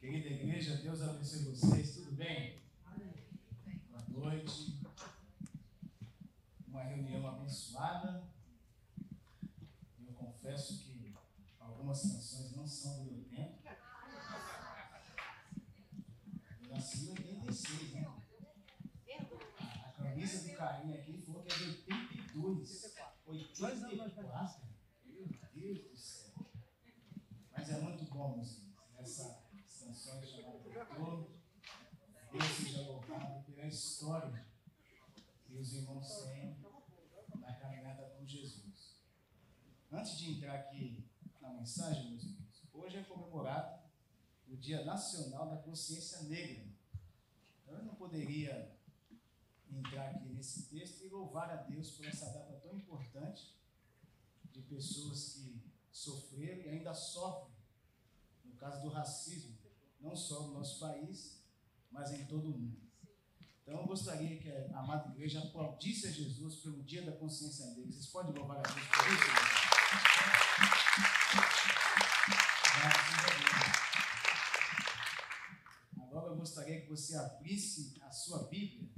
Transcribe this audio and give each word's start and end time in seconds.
Querida 0.00 0.30
igreja, 0.30 0.76
Deus 0.78 1.02
abençoe 1.02 1.44
vocês, 1.44 1.96
tudo 1.96 2.12
bem? 2.12 2.58
Boa 3.90 4.02
noite. 4.08 4.80
Uma 6.66 6.84
reunião 6.84 7.28
abençoada. 7.28 8.24
Eu 9.98 10.14
confesso 10.14 10.78
que 10.78 11.14
algumas 11.58 12.00
canções 12.00 12.56
não 12.56 12.66
são 12.66 13.04
do 13.04 13.12
meu 13.12 13.24
tempo. 13.24 13.62
Eu 16.62 16.70
nasci 16.70 17.04
em 17.04 17.10
86, 17.10 17.92
né? 17.92 18.06
A 19.60 20.02
camisa 20.02 20.48
do 20.48 20.56
carinho 20.56 20.94
aqui 20.94 21.22
falou 21.26 21.42
que 21.42 21.52
é 21.52 21.56
de 21.58 21.64
82. 21.66 22.96
84. 23.26 24.66
Meu 25.04 25.28
Deus 25.52 25.90
do 25.90 25.94
céu. 25.94 26.46
Mas 27.52 27.68
é 27.68 27.80
muito 27.82 28.04
bom, 28.06 28.36
meus 28.36 28.56
irmãos, 28.56 28.94
nessa 28.94 29.50
canções 29.90 30.28
chamadas 30.28 30.72
Retorno. 30.72 31.28
Deus 32.30 32.44
seja 32.44 32.82
louvado 32.82 33.42
pela 33.44 33.66
história 33.66 34.46
que 35.44 35.56
os 35.56 35.74
irmãos 35.74 36.22
têm 36.24 36.56
na 37.40 37.54
caminhada 37.54 38.10
com 38.10 38.24
Jesus. 38.24 39.00
Antes 39.90 40.16
de 40.16 40.36
entrar 40.36 40.54
aqui 40.54 41.04
na 41.40 41.49
mensagem, 41.60 42.08
meus 42.08 42.24
irmãos, 42.24 42.62
hoje 42.72 42.96
é 42.96 43.02
comemorado 43.02 43.82
o 44.48 44.56
Dia 44.56 44.82
Nacional 44.82 45.50
da 45.50 45.58
Consciência 45.58 46.22
Negra. 46.22 46.64
Então 47.62 47.74
eu 47.76 47.84
não 47.84 47.94
poderia 47.96 48.74
entrar 49.70 50.08
aqui 50.08 50.30
nesse 50.30 50.70
texto 50.70 51.04
e 51.04 51.10
louvar 51.10 51.50
a 51.50 51.56
Deus 51.56 51.90
por 51.90 52.06
essa 52.06 52.32
data 52.32 52.54
tão 52.62 52.74
importante 52.74 53.54
de 54.50 54.62
pessoas 54.62 55.34
que 55.34 55.62
sofreram 55.92 56.62
e 56.62 56.68
ainda 56.70 56.94
sofrem, 56.94 57.54
no 58.42 58.56
caso 58.56 58.80
do 58.80 58.88
racismo, 58.88 59.54
não 60.00 60.16
só 60.16 60.46
no 60.46 60.54
nosso 60.54 60.80
país, 60.80 61.44
mas 61.90 62.10
em 62.10 62.24
todo 62.24 62.48
o 62.48 62.58
mundo. 62.58 62.80
Então 63.60 63.82
eu 63.82 63.86
gostaria 63.86 64.40
que 64.40 64.50
a 64.50 64.78
amada 64.78 65.10
igreja 65.10 65.40
aplaudisse 65.40 66.08
a 66.08 66.10
Jesus 66.10 66.56
pelo 66.56 66.82
dia 66.82 67.04
da 67.04 67.12
consciência 67.12 67.66
negra. 67.66 67.92
Vocês 67.92 68.06
podem 68.06 68.32
louvar 68.32 68.60
a 68.60 68.62
Deus 68.62 68.86
por 68.86 69.12
isso? 69.12 71.09
Agora 75.96 76.28
eu 76.28 76.36
gostaria 76.36 76.80
que 76.80 76.88
você 76.88 77.16
abrisse 77.16 77.96
a 78.02 78.10
sua 78.10 78.44
Bíblia. 78.48 78.88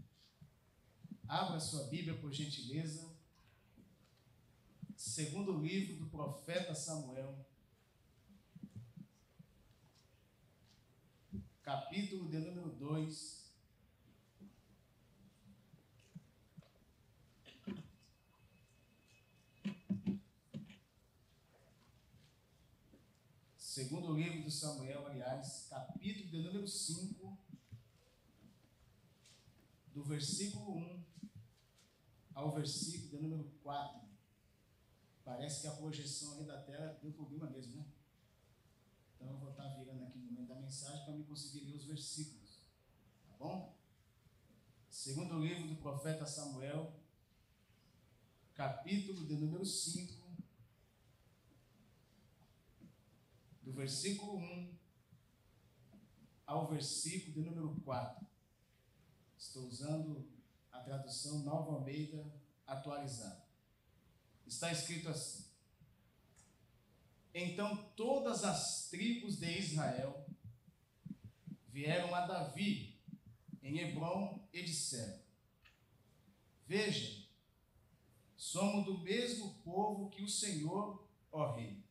Abra 1.28 1.56
a 1.56 1.60
sua 1.60 1.84
Bíblia, 1.84 2.16
por 2.18 2.32
gentileza. 2.32 3.10
Segundo 4.96 5.58
livro 5.58 5.96
do 5.96 6.10
profeta 6.10 6.74
Samuel, 6.74 7.44
capítulo 11.62 12.28
de 12.28 12.38
número 12.38 12.70
2. 12.70 13.41
Segundo 23.74 24.12
livro 24.12 24.42
do 24.42 24.50
Samuel, 24.50 25.06
aliás, 25.06 25.68
capítulo 25.70 26.28
de 26.28 26.42
número 26.42 26.68
5, 26.68 27.38
do 29.94 30.04
versículo 30.04 30.76
1 30.76 31.04
ao 32.34 32.52
versículo 32.52 33.08
de 33.08 33.16
número 33.16 33.50
4. 33.62 34.02
Parece 35.24 35.62
que 35.62 35.68
a 35.68 35.76
projeção 35.76 36.34
ali 36.34 36.44
da 36.44 36.60
tela 36.60 36.98
deu 37.00 37.12
problema 37.12 37.48
mesmo, 37.48 37.78
né? 37.78 37.86
Então 39.14 39.30
eu 39.30 39.38
vou 39.38 39.52
estar 39.52 39.68
virando 39.68 40.04
aqui 40.04 40.18
no 40.18 40.32
momento 40.32 40.48
da 40.48 40.60
mensagem 40.60 41.06
para 41.06 41.14
me 41.14 41.24
conseguir 41.24 41.60
ler 41.60 41.76
os 41.76 41.86
versículos. 41.86 42.66
Tá 43.26 43.36
bom? 43.38 43.74
Segundo 44.90 45.40
livro 45.40 45.66
do 45.66 45.76
profeta 45.76 46.26
Samuel, 46.26 46.92
capítulo 48.52 49.26
de 49.26 49.34
número 49.34 49.64
5, 49.64 50.21
do 53.62 53.72
versículo 53.72 54.38
1 54.38 54.76
ao 56.46 56.68
versículo 56.68 57.32
de 57.32 57.40
número 57.40 57.80
4. 57.82 58.26
Estou 59.38 59.66
usando 59.66 60.28
a 60.70 60.80
tradução 60.80 61.40
Nova 61.40 61.72
Almeida 61.72 62.24
atualizada. 62.66 63.42
Está 64.46 64.70
escrito 64.72 65.08
assim: 65.08 65.46
Então 67.32 67.90
todas 67.96 68.44
as 68.44 68.88
tribos 68.90 69.38
de 69.38 69.58
Israel 69.58 70.26
vieram 71.68 72.14
a 72.14 72.26
Davi 72.26 73.00
em 73.62 73.78
Hebron 73.78 74.46
e 74.52 74.62
disseram: 74.62 75.20
Veja, 76.66 77.26
somos 78.36 78.84
do 78.84 78.98
mesmo 78.98 79.54
povo 79.62 80.10
que 80.10 80.22
o 80.22 80.28
Senhor, 80.28 81.08
ó 81.30 81.54
rei. 81.54 81.82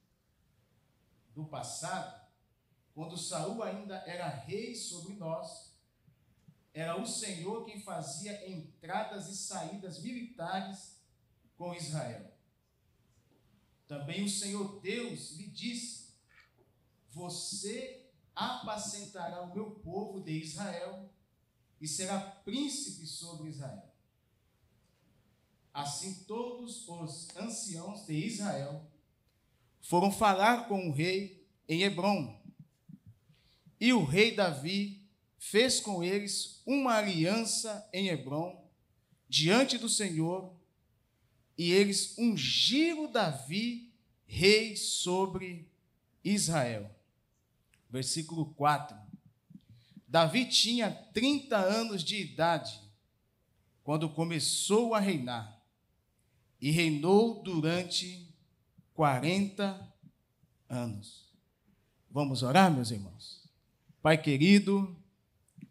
Do 1.33 1.45
passado, 1.45 2.21
quando 2.93 3.17
Saul 3.17 3.63
ainda 3.63 3.95
era 4.05 4.27
rei 4.27 4.75
sobre 4.75 5.13
nós, 5.13 5.71
era 6.73 7.01
o 7.01 7.05
Senhor 7.05 7.65
quem 7.65 7.81
fazia 7.81 8.49
entradas 8.49 9.27
e 9.29 9.35
saídas 9.35 10.01
militares 10.01 11.01
com 11.57 11.73
Israel. 11.73 12.31
Também 13.87 14.23
o 14.23 14.29
Senhor 14.29 14.79
Deus 14.79 15.31
lhe 15.31 15.47
disse: 15.47 16.13
Você 17.09 18.09
apacentará 18.33 19.41
o 19.41 19.53
meu 19.53 19.71
povo 19.71 20.21
de 20.21 20.31
Israel 20.31 21.09
e 21.79 21.87
será 21.87 22.19
príncipe 22.19 23.05
sobre 23.05 23.49
Israel. 23.49 23.91
Assim 25.73 26.23
todos 26.25 26.87
os 26.87 27.35
anciãos 27.35 28.05
de 28.05 28.13
Israel 28.13 28.90
foram 29.81 30.11
falar 30.11 30.67
com 30.67 30.87
o 30.87 30.91
rei 30.91 31.45
em 31.67 31.83
Hebron. 31.83 32.39
E 33.79 33.93
o 33.93 34.03
rei 34.03 34.35
Davi 34.35 35.01
fez 35.37 35.79
com 35.79 36.03
eles 36.03 36.61
uma 36.65 36.95
aliança 36.95 37.89
em 37.91 38.09
Hebron 38.09 38.69
diante 39.27 39.77
do 39.77 39.89
Senhor 39.89 40.53
e 41.57 41.71
eles 41.71 42.17
ungiram 42.17 43.11
Davi 43.11 43.91
rei 44.25 44.75
sobre 44.75 45.69
Israel. 46.23 46.89
Versículo 47.89 48.53
4. 48.53 48.95
Davi 50.07 50.45
tinha 50.45 50.91
30 50.91 51.57
anos 51.57 52.03
de 52.03 52.17
idade 52.17 52.79
quando 53.83 54.09
começou 54.09 54.93
a 54.93 54.99
reinar 54.99 55.61
e 56.59 56.69
reinou 56.69 57.41
durante 57.41 58.30
40 58.93 59.93
anos. 60.69 61.31
Vamos 62.09 62.43
orar, 62.43 62.71
meus 62.71 62.91
irmãos? 62.91 63.49
Pai 64.01 64.17
querido, 64.17 64.95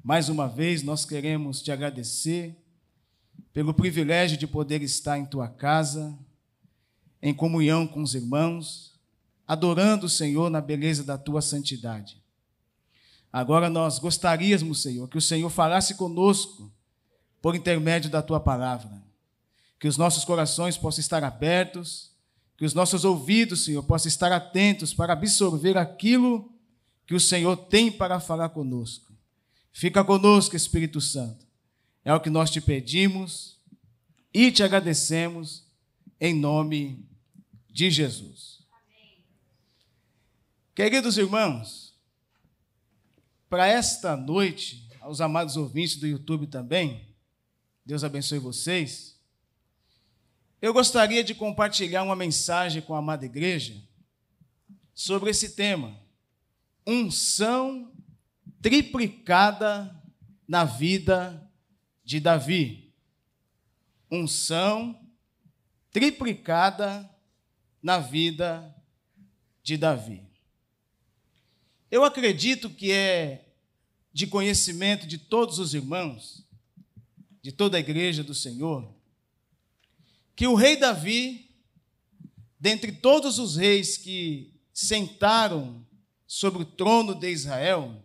mais 0.03 0.29
uma 0.29 0.49
vez 0.49 0.83
nós 0.83 1.05
queremos 1.05 1.61
te 1.61 1.71
agradecer 1.71 2.57
pelo 3.53 3.75
privilégio 3.75 4.39
de 4.39 4.47
poder 4.47 4.83
estar 4.83 5.19
em 5.19 5.27
tua 5.27 5.49
casa, 5.49 6.19
em 7.21 7.35
comunhão 7.35 7.87
com 7.87 8.03
os 8.03 8.15
irmãos, 8.15 8.99
adorando 9.47 10.07
o 10.07 10.11
Senhor 10.11 10.49
na 10.49 10.61
beleza 10.61 11.05
da 11.05 11.19
tua 11.19 11.43
santidade. 11.43 12.23
Agora 13.33 13.69
nós 13.69 13.99
gostaríamos, 13.99 14.83
Senhor, 14.83 15.09
que 15.09 15.19
o 15.19 15.23
Senhor 15.23 15.51
falasse 15.51 15.95
conosco 15.95 16.73
por 17.43 17.55
intermédio 17.55 18.11
da 18.11 18.23
tua 18.23 18.41
palavra, 18.41 19.03
que 19.79 19.89
os 19.89 19.97
nossos 19.97 20.25
corações 20.25 20.77
possam 20.77 21.01
estar 21.01 21.23
abertos, 21.23 22.10
que 22.61 22.65
os 22.65 22.75
nossos 22.75 23.05
ouvidos, 23.05 23.65
Senhor, 23.65 23.83
possam 23.83 24.09
estar 24.09 24.31
atentos 24.31 24.95
para 24.95 25.15
absorver 25.15 25.77
aquilo 25.77 26.53
que 27.07 27.15
o 27.15 27.21
Senhor 27.21 27.57
tem 27.57 27.91
para 27.91 28.21
falar 28.21 28.51
conosco. 28.51 29.13
Fica 29.73 30.05
conosco, 30.05 30.55
Espírito 30.55 31.01
Santo 31.01 31.51
é 32.05 32.15
o 32.15 32.21
que 32.21 32.31
nós 32.31 32.51
te 32.51 32.61
pedimos 32.61 33.59
e 34.33 34.51
te 34.51 34.63
agradecemos 34.63 35.67
em 36.21 36.35
nome 36.35 37.07
de 37.69 37.91
Jesus. 37.91 38.61
Amém. 38.73 39.25
Queridos 40.75 41.19
irmãos, 41.19 41.95
para 43.49 43.67
esta 43.67 44.17
noite, 44.17 44.89
aos 45.01 45.21
amados 45.21 45.57
ouvintes 45.57 45.97
do 45.97 46.07
YouTube 46.07 46.47
também, 46.47 47.09
Deus 47.85 48.05
abençoe 48.05 48.39
vocês. 48.39 49.20
Eu 50.63 50.75
gostaria 50.75 51.25
de 51.25 51.35
compartilhar 51.35 52.03
uma 52.03 52.15
mensagem 52.15 52.83
com 52.83 52.95
a 52.95 52.99
amada 52.99 53.25
igreja 53.25 53.83
sobre 54.95 55.31
esse 55.31 55.57
tema: 55.57 55.99
unção 56.87 57.91
triplicada 58.61 59.99
na 60.47 60.65
vida 60.65 61.51
de 62.05 62.21
Davi. 62.21 62.93
Unção 64.11 65.01
triplicada 65.91 67.09
na 67.83 67.99
vida 67.99 68.75
de 69.63 69.79
Davi. 69.79 70.29
Eu 71.91 72.05
acredito 72.05 72.69
que 72.69 72.93
é 72.93 73.47
de 74.13 74.27
conhecimento 74.27 75.07
de 75.07 75.17
todos 75.17 75.59
os 75.59 75.73
irmãos, 75.73 76.47
de 77.41 77.51
toda 77.51 77.79
a 77.79 77.81
igreja 77.81 78.23
do 78.23 78.35
Senhor, 78.35 79.00
que 80.41 80.47
o 80.47 80.55
rei 80.55 80.75
Davi, 80.75 81.55
dentre 82.59 82.93
todos 82.93 83.39
os 83.39 83.57
reis 83.59 83.99
que 83.99 84.59
sentaram 84.73 85.87
sobre 86.27 86.63
o 86.63 86.65
trono 86.65 87.15
de 87.15 87.31
Israel, 87.31 88.03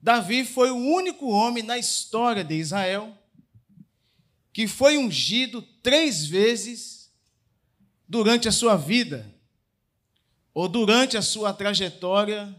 Davi 0.00 0.44
foi 0.44 0.70
o 0.70 0.76
único 0.76 1.28
homem 1.28 1.64
na 1.64 1.76
história 1.76 2.44
de 2.44 2.54
Israel 2.54 3.18
que 4.52 4.68
foi 4.68 4.96
ungido 4.96 5.60
três 5.82 6.24
vezes 6.24 7.12
durante 8.06 8.46
a 8.46 8.52
sua 8.52 8.76
vida, 8.76 9.28
ou 10.54 10.68
durante 10.68 11.16
a 11.16 11.22
sua 11.22 11.52
trajetória, 11.52 12.54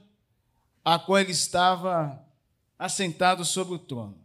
a 0.83 0.99
qual 0.99 1.19
ele 1.19 1.31
estava 1.31 2.21
assentado 2.77 3.45
sobre 3.45 3.75
o 3.75 3.79
trono. 3.79 4.21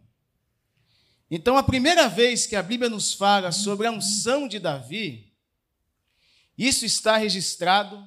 Então, 1.31 1.55
a 1.57 1.63
primeira 1.63 2.09
vez 2.09 2.47
que 2.47 2.55
a 2.55 2.63
Bíblia 2.63 2.89
nos 2.89 3.13
fala 3.13 3.51
sobre 3.51 3.85
a 3.85 3.91
unção 3.91 4.47
de 4.47 4.57
Davi, 4.57 5.31
isso 6.57 6.85
está 6.85 7.17
registrado 7.17 8.03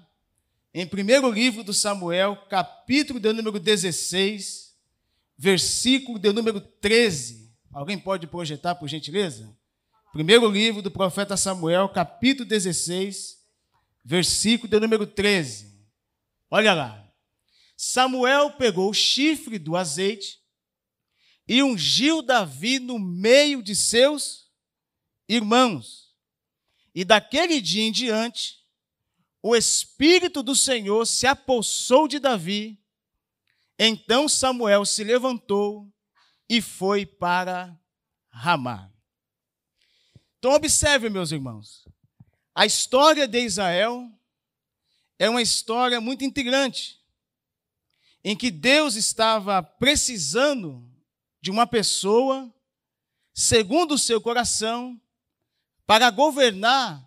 em 0.74 0.86
primeiro 0.86 1.30
livro 1.30 1.62
do 1.62 1.72
Samuel, 1.72 2.36
capítulo 2.50 3.20
de 3.20 3.32
número 3.32 3.60
16, 3.60 4.74
versículo 5.38 6.18
de 6.18 6.32
número 6.32 6.60
13. 6.60 7.54
Alguém 7.72 7.96
pode 7.96 8.26
projetar, 8.26 8.74
por 8.74 8.88
gentileza? 8.88 9.56
Primeiro 10.12 10.50
livro 10.50 10.82
do 10.82 10.90
profeta 10.90 11.36
Samuel, 11.36 11.88
capítulo 11.90 12.48
16, 12.48 13.38
versículo 14.04 14.68
de 14.68 14.80
número 14.80 15.06
13. 15.06 15.72
Olha 16.50 16.74
lá. 16.74 17.08
Samuel 17.76 18.50
pegou 18.52 18.90
o 18.90 18.94
chifre 18.94 19.58
do 19.58 19.76
azeite 19.76 20.41
e 21.46 21.62
ungiu 21.62 22.22
Davi 22.22 22.78
no 22.78 22.98
meio 22.98 23.62
de 23.62 23.74
seus 23.74 24.50
irmãos. 25.28 26.14
E 26.94 27.04
daquele 27.04 27.60
dia 27.60 27.82
em 27.82 27.92
diante, 27.92 28.62
o 29.42 29.56
Espírito 29.56 30.42
do 30.42 30.54
Senhor 30.54 31.06
se 31.06 31.26
apossou 31.26 32.06
de 32.06 32.18
Davi. 32.18 32.78
Então 33.78 34.28
Samuel 34.28 34.84
se 34.84 35.02
levantou 35.02 35.92
e 36.48 36.60
foi 36.60 37.04
para 37.04 37.76
Ramá. 38.28 38.92
Então, 40.38 40.52
observe, 40.52 41.08
meus 41.08 41.30
irmãos, 41.30 41.86
a 42.54 42.66
história 42.66 43.28
de 43.28 43.40
Israel 43.40 44.10
é 45.18 45.30
uma 45.30 45.40
história 45.40 46.00
muito 46.00 46.24
integrante, 46.24 47.00
em 48.24 48.36
que 48.36 48.50
Deus 48.50 48.96
estava 48.96 49.62
precisando 49.62 50.91
de 51.42 51.50
uma 51.50 51.66
pessoa, 51.66 52.50
segundo 53.34 53.94
o 53.94 53.98
seu 53.98 54.20
coração, 54.20 54.98
para 55.84 56.08
governar 56.10 57.06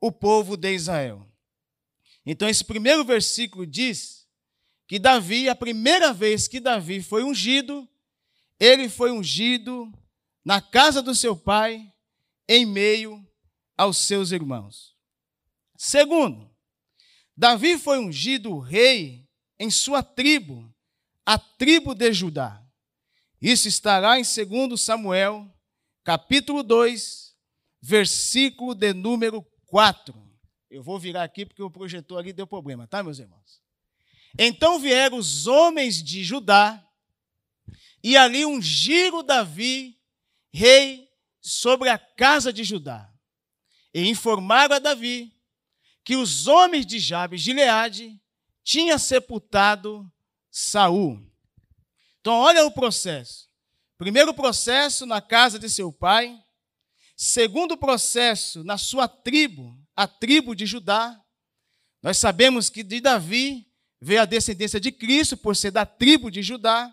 o 0.00 0.10
povo 0.10 0.56
de 0.56 0.72
Israel. 0.72 1.30
Então, 2.24 2.48
esse 2.48 2.64
primeiro 2.64 3.04
versículo 3.04 3.66
diz 3.66 4.26
que 4.88 4.98
Davi, 4.98 5.48
a 5.48 5.54
primeira 5.54 6.12
vez 6.12 6.48
que 6.48 6.58
Davi 6.58 7.02
foi 7.02 7.22
ungido, 7.22 7.88
ele 8.58 8.88
foi 8.88 9.12
ungido 9.12 9.92
na 10.44 10.60
casa 10.60 11.02
do 11.02 11.14
seu 11.14 11.36
pai, 11.36 11.92
em 12.48 12.64
meio 12.64 13.24
aos 13.76 13.98
seus 13.98 14.30
irmãos. 14.30 14.96
Segundo, 15.76 16.50
Davi 17.36 17.76
foi 17.76 17.98
ungido 17.98 18.58
rei 18.58 19.28
em 19.58 19.70
sua 19.70 20.02
tribo, 20.02 20.72
a 21.24 21.38
tribo 21.38 21.94
de 21.94 22.12
Judá. 22.12 22.65
Isso 23.40 23.68
estará 23.68 24.18
em 24.18 24.22
2 24.22 24.80
Samuel, 24.80 25.46
capítulo 26.02 26.62
2, 26.62 27.34
versículo 27.80 28.74
de 28.74 28.92
número 28.92 29.42
4. 29.66 30.14
Eu 30.70 30.82
vou 30.82 30.98
virar 30.98 31.22
aqui 31.22 31.44
porque 31.44 31.62
o 31.62 31.70
projetor 31.70 32.18
ali 32.18 32.32
deu 32.32 32.46
problema, 32.46 32.86
tá, 32.86 33.02
meus 33.02 33.18
irmãos? 33.18 33.60
Então 34.38 34.78
vieram 34.78 35.16
os 35.16 35.46
homens 35.46 36.02
de 36.02 36.24
Judá 36.24 36.82
e 38.02 38.16
ali 38.16 38.44
ungiram 38.44 39.22
Davi, 39.22 39.96
rei 40.52 41.08
sobre 41.40 41.88
a 41.88 41.98
casa 41.98 42.52
de 42.52 42.64
Judá. 42.64 43.10
E 43.92 44.08
informaram 44.08 44.76
a 44.76 44.78
Davi 44.78 45.32
que 46.04 46.16
os 46.16 46.46
homens 46.46 46.86
de 46.86 46.98
Jabes 46.98 47.42
de 47.42 47.52
Leade 47.52 48.20
tinham 48.62 48.98
sepultado 48.98 50.10
Saul. 50.50 51.20
Então, 52.26 52.38
olha 52.38 52.66
o 52.66 52.72
processo. 52.72 53.48
Primeiro 53.96 54.34
processo 54.34 55.06
na 55.06 55.20
casa 55.20 55.60
de 55.60 55.70
seu 55.70 55.92
pai. 55.92 56.36
Segundo 57.16 57.76
processo 57.76 58.64
na 58.64 58.76
sua 58.76 59.06
tribo, 59.06 59.78
a 59.94 60.08
tribo 60.08 60.52
de 60.52 60.66
Judá. 60.66 61.16
Nós 62.02 62.18
sabemos 62.18 62.68
que 62.68 62.82
de 62.82 63.00
Davi 63.00 63.64
veio 64.00 64.22
a 64.22 64.24
descendência 64.24 64.80
de 64.80 64.90
Cristo, 64.90 65.36
por 65.36 65.54
ser 65.54 65.70
da 65.70 65.86
tribo 65.86 66.28
de 66.28 66.42
Judá. 66.42 66.92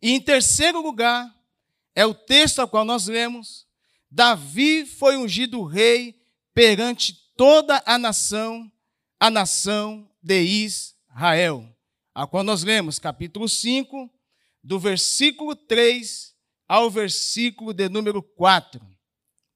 E 0.00 0.12
em 0.12 0.18
terceiro 0.18 0.80
lugar, 0.80 1.30
é 1.94 2.06
o 2.06 2.14
texto 2.14 2.60
ao 2.60 2.68
qual 2.68 2.86
nós 2.86 3.08
lemos. 3.08 3.66
Davi 4.10 4.86
foi 4.86 5.18
ungido 5.18 5.62
rei 5.62 6.18
perante 6.54 7.12
toda 7.36 7.82
a 7.84 7.98
nação, 7.98 8.72
a 9.20 9.28
nação 9.28 10.10
de 10.22 10.40
Israel. 10.40 11.68
A 12.14 12.26
qual 12.26 12.42
nós 12.42 12.62
lemos 12.62 12.98
capítulo 12.98 13.46
5, 13.46 14.10
do 14.62 14.78
versículo 14.78 15.56
3 15.56 16.34
ao 16.68 16.90
versículo 16.90 17.72
de 17.72 17.88
número 17.88 18.22
4. 18.22 18.82
O 18.82 18.88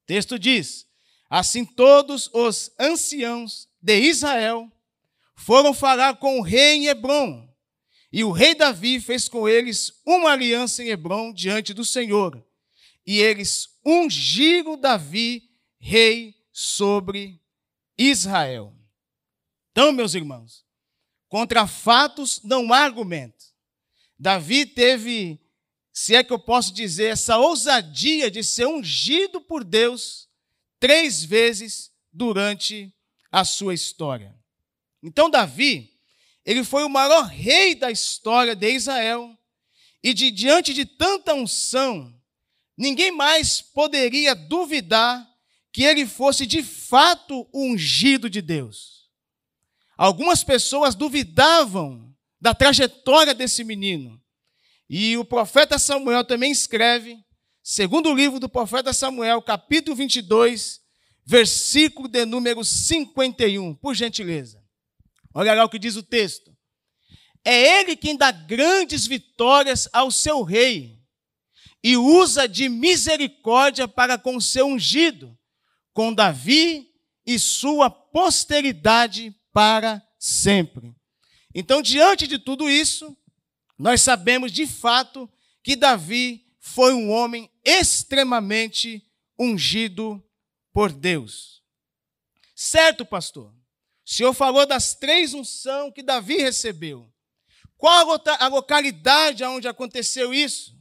texto 0.05 0.37
diz: 0.37 0.85
Assim 1.29 1.65
todos 1.65 2.29
os 2.33 2.71
anciãos 2.79 3.67
de 3.81 3.99
Israel 3.99 4.71
foram 5.35 5.73
falar 5.73 6.17
com 6.17 6.39
o 6.39 6.43
rei 6.43 6.75
em 6.75 6.87
Hebron. 6.87 7.47
E 8.11 8.23
o 8.23 8.31
rei 8.31 8.55
Davi 8.55 8.99
fez 8.99 9.27
com 9.27 9.47
eles 9.47 10.01
uma 10.05 10.31
aliança 10.31 10.83
em 10.83 10.87
Hebron 10.87 11.33
diante 11.33 11.73
do 11.73 11.83
Senhor. 11.83 12.43
E 13.05 13.19
eles 13.19 13.69
ungiram 13.85 14.79
Davi 14.79 15.49
rei 15.79 16.35
sobre 16.51 17.41
Israel. 17.97 18.73
Então, 19.71 19.91
meus 19.91 20.15
irmãos, 20.15 20.65
contra 21.27 21.67
fatos 21.67 22.41
não 22.43 22.73
há 22.73 22.79
argumento. 22.79 23.46
Davi 24.19 24.65
teve, 24.65 25.39
se 25.93 26.15
é 26.15 26.23
que 26.23 26.33
eu 26.33 26.39
posso 26.39 26.73
dizer, 26.73 27.11
essa 27.11 27.37
ousadia 27.37 28.31
de 28.31 28.43
ser 28.43 28.67
ungido 28.67 29.39
por 29.41 29.63
Deus 29.63 30.27
três 30.79 31.23
vezes 31.23 31.91
durante 32.11 32.93
a 33.31 33.43
sua 33.45 33.73
história. 33.73 34.35
Então, 35.03 35.29
Davi, 35.29 35.91
ele 36.45 36.63
foi 36.63 36.83
o 36.83 36.89
maior 36.89 37.25
rei 37.25 37.75
da 37.75 37.91
história 37.91 38.55
de 38.55 38.71
Israel, 38.71 39.37
e 40.03 40.13
de 40.13 40.31
diante 40.31 40.73
de 40.73 40.85
tanta 40.85 41.33
unção, 41.33 42.13
ninguém 42.77 43.11
mais 43.11 43.61
poderia 43.61 44.33
duvidar 44.33 45.27
que 45.71 45.83
ele 45.83 46.05
fosse 46.05 46.45
de 46.45 46.63
fato 46.63 47.47
ungido 47.53 48.29
de 48.29 48.41
Deus. 48.41 49.09
Algumas 49.97 50.43
pessoas 50.43 50.95
duvidavam 50.95 52.06
da 52.39 52.53
trajetória 52.53 53.33
desse 53.33 53.63
menino. 53.63 54.21
E 54.89 55.17
o 55.17 55.25
profeta 55.25 55.77
Samuel 55.77 56.23
também 56.23 56.51
escreve, 56.51 57.17
segundo 57.61 58.09
o 58.09 58.15
livro 58.15 58.39
do 58.39 58.47
profeta 58.47 58.93
Samuel, 58.93 59.41
capítulo 59.41 59.95
22, 59.95 60.79
versículo 61.25 62.07
de 62.07 62.25
número 62.25 62.63
51, 62.63 63.75
por 63.75 63.93
gentileza. 63.93 64.63
Olha 65.33 65.53
lá 65.53 65.65
o 65.65 65.69
que 65.69 65.77
diz 65.77 65.95
o 65.95 66.03
texto. 66.03 66.55
É 67.43 67.79
ele 67.79 67.95
quem 67.95 68.15
dá 68.15 68.31
grandes 68.31 69.05
vitórias 69.05 69.87
ao 69.91 70.09
seu 70.09 70.41
rei 70.41 70.97
e 71.83 71.95
usa 71.95 72.47
de 72.47 72.67
misericórdia 72.67 73.87
para 73.87 74.17
com 74.17 74.39
seu 74.39 74.67
ungido, 74.67 75.37
com 75.93 76.13
Davi 76.13 76.89
e 77.25 77.37
sua 77.37 77.89
posteridade 77.89 79.35
para 79.53 80.01
sempre. 80.17 80.96
Então, 81.59 81.81
diante 81.81 82.27
de 82.27 82.37
tudo 82.37 82.69
isso, 82.69 83.17
nós 83.79 84.03
sabemos 84.03 84.51
de 84.51 84.67
fato 84.67 85.27
que 85.63 85.75
Davi 85.75 86.45
foi 86.59 86.93
um 86.93 87.09
homem 87.09 87.49
extremamente 87.65 89.03
ungido 89.39 90.23
por 90.71 90.91
Deus. 90.91 91.63
Certo, 92.55 93.03
pastor? 93.03 93.49
O 93.49 93.55
senhor 94.09 94.35
falou 94.35 94.67
das 94.67 94.93
três 94.93 95.33
unções 95.33 95.91
que 95.95 96.03
Davi 96.03 96.37
recebeu. 96.37 97.11
Qual 97.75 98.21
a 98.39 98.47
localidade 98.49 99.43
onde 99.43 99.67
aconteceu 99.67 100.31
isso? 100.31 100.77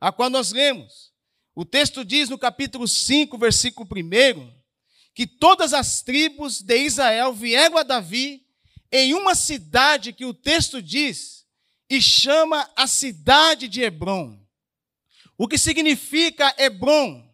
A 0.00 0.10
qual 0.10 0.28
nós 0.28 0.50
lemos. 0.50 1.12
O 1.54 1.64
texto 1.64 2.04
diz 2.04 2.28
no 2.28 2.36
capítulo 2.36 2.88
5, 2.88 3.38
versículo 3.38 3.88
1, 3.88 4.52
que 5.14 5.24
todas 5.24 5.72
as 5.72 6.02
tribos 6.02 6.60
de 6.60 6.78
Israel 6.78 7.32
vieram 7.32 7.78
a 7.78 7.84
Davi 7.84 8.44
em 8.90 9.14
uma 9.14 9.34
cidade 9.34 10.12
que 10.12 10.24
o 10.24 10.34
texto 10.34 10.80
diz 10.82 11.44
e 11.88 12.00
chama 12.00 12.68
a 12.76 12.86
cidade 12.86 13.68
de 13.68 13.82
Hebron. 13.82 14.38
O 15.38 15.46
que 15.46 15.58
significa 15.58 16.54
Hebron? 16.58 17.26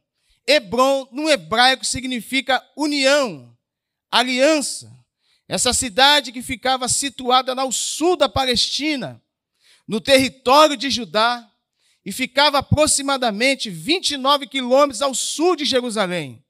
Hebron, 0.46 1.08
no 1.12 1.28
hebraico, 1.28 1.84
significa 1.84 2.64
união, 2.76 3.56
aliança. 4.10 4.92
Essa 5.48 5.72
cidade 5.72 6.32
que 6.32 6.42
ficava 6.42 6.88
situada 6.88 7.52
ao 7.52 7.70
sul 7.70 8.16
da 8.16 8.28
Palestina, 8.28 9.22
no 9.86 10.00
território 10.00 10.76
de 10.76 10.90
Judá, 10.90 11.48
e 12.04 12.10
ficava 12.10 12.58
aproximadamente 12.58 13.70
29 13.70 14.46
quilômetros 14.46 15.02
ao 15.02 15.14
sul 15.14 15.54
de 15.54 15.64
Jerusalém. 15.64 16.42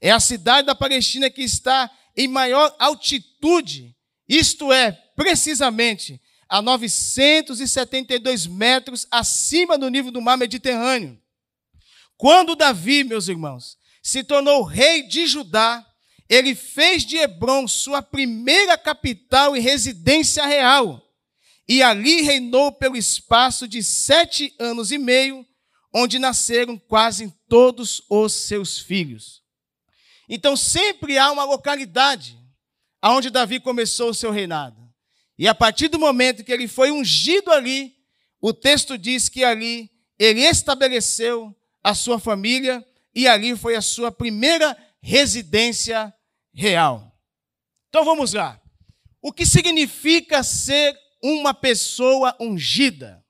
É 0.00 0.10
a 0.10 0.20
cidade 0.20 0.66
da 0.66 0.74
Palestina 0.74 1.28
que 1.28 1.42
está 1.42 1.90
em 2.16 2.28
maior 2.28 2.74
altitude, 2.78 3.95
isto 4.28 4.72
é, 4.72 4.92
precisamente 5.14 6.20
a 6.48 6.62
972 6.62 8.46
metros 8.46 9.06
acima 9.10 9.76
do 9.76 9.88
nível 9.88 10.10
do 10.10 10.20
mar 10.20 10.36
Mediterrâneo. 10.36 11.20
Quando 12.16 12.56
Davi, 12.56 13.04
meus 13.04 13.28
irmãos, 13.28 13.76
se 14.02 14.22
tornou 14.22 14.62
rei 14.62 15.02
de 15.02 15.26
Judá, 15.26 15.84
ele 16.28 16.54
fez 16.54 17.04
de 17.04 17.16
Hebron 17.16 17.68
sua 17.68 18.02
primeira 18.02 18.76
capital 18.78 19.56
e 19.56 19.60
residência 19.60 20.44
real, 20.46 21.02
e 21.68 21.82
ali 21.82 22.22
reinou 22.22 22.72
pelo 22.72 22.96
espaço 22.96 23.66
de 23.66 23.82
sete 23.82 24.54
anos 24.58 24.92
e 24.92 24.98
meio, 24.98 25.44
onde 25.92 26.18
nasceram 26.18 26.78
quase 26.78 27.32
todos 27.48 28.02
os 28.08 28.32
seus 28.32 28.78
filhos. 28.78 29.42
Então 30.28 30.56
sempre 30.56 31.18
há 31.18 31.30
uma 31.30 31.44
localidade 31.44 32.38
aonde 33.06 33.30
Davi 33.30 33.60
começou 33.60 34.10
o 34.10 34.14
seu 34.14 34.32
reinado. 34.32 34.76
E 35.38 35.46
a 35.46 35.54
partir 35.54 35.86
do 35.86 35.96
momento 35.96 36.42
que 36.42 36.50
ele 36.50 36.66
foi 36.66 36.90
ungido 36.90 37.52
ali, 37.52 37.94
o 38.40 38.52
texto 38.52 38.98
diz 38.98 39.28
que 39.28 39.44
ali 39.44 39.88
ele 40.18 40.40
estabeleceu 40.40 41.54
a 41.84 41.94
sua 41.94 42.18
família 42.18 42.84
e 43.14 43.28
ali 43.28 43.56
foi 43.56 43.76
a 43.76 43.80
sua 43.80 44.10
primeira 44.10 44.76
residência 45.00 46.12
real. 46.52 47.16
Então 47.88 48.04
vamos 48.04 48.32
lá. 48.32 48.60
O 49.22 49.32
que 49.32 49.46
significa 49.46 50.42
ser 50.42 50.98
uma 51.22 51.54
pessoa 51.54 52.36
ungida? 52.40 53.24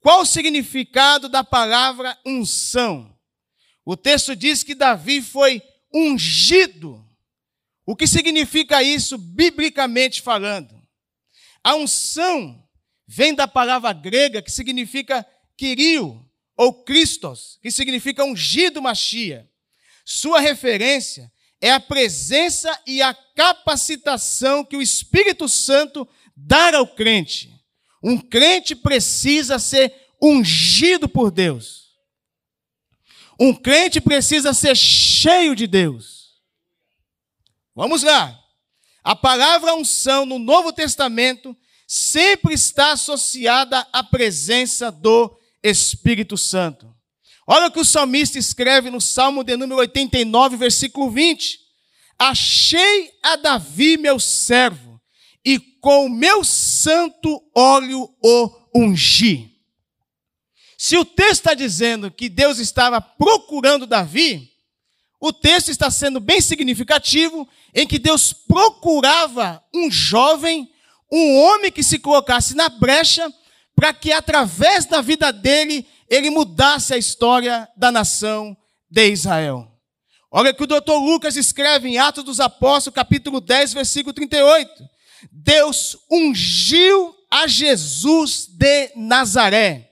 Qual 0.00 0.22
o 0.22 0.26
significado 0.26 1.28
da 1.28 1.44
palavra 1.44 2.18
unção? 2.24 3.14
O 3.84 3.98
texto 3.98 4.34
diz 4.34 4.62
que 4.62 4.74
Davi 4.74 5.20
foi 5.20 5.62
ungido. 5.92 7.05
O 7.86 7.94
que 7.94 8.08
significa 8.08 8.82
isso, 8.82 9.16
biblicamente 9.16 10.20
falando? 10.20 10.74
A 11.62 11.76
unção 11.76 12.66
vem 13.06 13.32
da 13.32 13.46
palavra 13.46 13.92
grega 13.92 14.42
que 14.42 14.50
significa 14.50 15.24
quirio 15.56 16.28
ou 16.56 16.82
Christos, 16.82 17.58
que 17.62 17.70
significa 17.70 18.24
ungido 18.24 18.82
Machia. 18.82 19.48
Sua 20.04 20.40
referência 20.40 21.32
é 21.60 21.70
a 21.70 21.78
presença 21.78 22.76
e 22.86 23.00
a 23.00 23.14
capacitação 23.14 24.64
que 24.64 24.76
o 24.76 24.82
Espírito 24.82 25.48
Santo 25.48 26.08
dá 26.36 26.76
ao 26.76 26.88
crente. 26.88 27.54
Um 28.02 28.18
crente 28.18 28.74
precisa 28.74 29.58
ser 29.58 29.94
ungido 30.20 31.08
por 31.08 31.30
Deus. 31.30 31.86
Um 33.38 33.54
crente 33.54 34.00
precisa 34.00 34.52
ser 34.52 34.76
cheio 34.76 35.54
de 35.54 35.66
Deus. 35.66 36.15
Vamos 37.76 38.02
lá. 38.02 38.34
A 39.04 39.14
palavra 39.14 39.74
unção 39.74 40.24
no 40.24 40.38
Novo 40.38 40.72
Testamento 40.72 41.54
sempre 41.86 42.54
está 42.54 42.92
associada 42.92 43.86
à 43.92 44.02
presença 44.02 44.90
do 44.90 45.38
Espírito 45.62 46.38
Santo. 46.38 46.90
Olha 47.46 47.66
o 47.66 47.70
que 47.70 47.78
o 47.78 47.84
salmista 47.84 48.38
escreve 48.38 48.88
no 48.88 48.98
Salmo 48.98 49.44
de 49.44 49.58
número 49.58 49.78
89, 49.80 50.56
versículo 50.56 51.10
20. 51.10 51.60
Achei 52.18 53.12
a 53.22 53.36
Davi, 53.36 53.98
meu 53.98 54.18
servo, 54.18 54.98
e 55.44 55.58
com 55.60 56.06
o 56.06 56.10
meu 56.10 56.42
santo 56.42 57.42
óleo 57.54 58.08
o 58.24 58.50
ungi. 58.74 59.54
Se 60.78 60.96
o 60.96 61.04
texto 61.04 61.32
está 61.32 61.52
dizendo 61.52 62.10
que 62.10 62.30
Deus 62.30 62.58
estava 62.58 63.02
procurando 63.02 63.86
Davi, 63.86 64.50
o 65.20 65.30
texto 65.30 65.70
está 65.70 65.90
sendo 65.90 66.20
bem 66.20 66.40
significativo 66.40 67.46
em 67.74 67.86
que 67.86 67.98
Deus 67.98 68.32
procurava 68.32 69.62
um 69.74 69.90
jovem, 69.90 70.70
um 71.10 71.38
homem 71.38 71.70
que 71.70 71.82
se 71.82 71.98
colocasse 71.98 72.54
na 72.54 72.68
brecha, 72.68 73.32
para 73.74 73.92
que 73.92 74.12
através 74.12 74.86
da 74.86 75.00
vida 75.00 75.32
dele 75.32 75.86
ele 76.08 76.30
mudasse 76.30 76.94
a 76.94 76.98
história 76.98 77.68
da 77.76 77.92
nação 77.92 78.56
de 78.90 79.08
Israel. 79.08 79.70
Olha 80.30 80.52
que 80.52 80.62
o 80.62 80.66
doutor 80.66 80.98
Lucas 80.98 81.36
escreve 81.36 81.88
em 81.88 81.98
Atos 81.98 82.24
dos 82.24 82.40
Apóstolos, 82.40 82.94
capítulo 82.94 83.40
10, 83.40 83.74
versículo 83.74 84.12
38. 84.12 84.70
Deus 85.30 85.96
ungiu 86.10 87.14
a 87.30 87.46
Jesus 87.46 88.46
de 88.46 88.92
Nazaré 88.96 89.86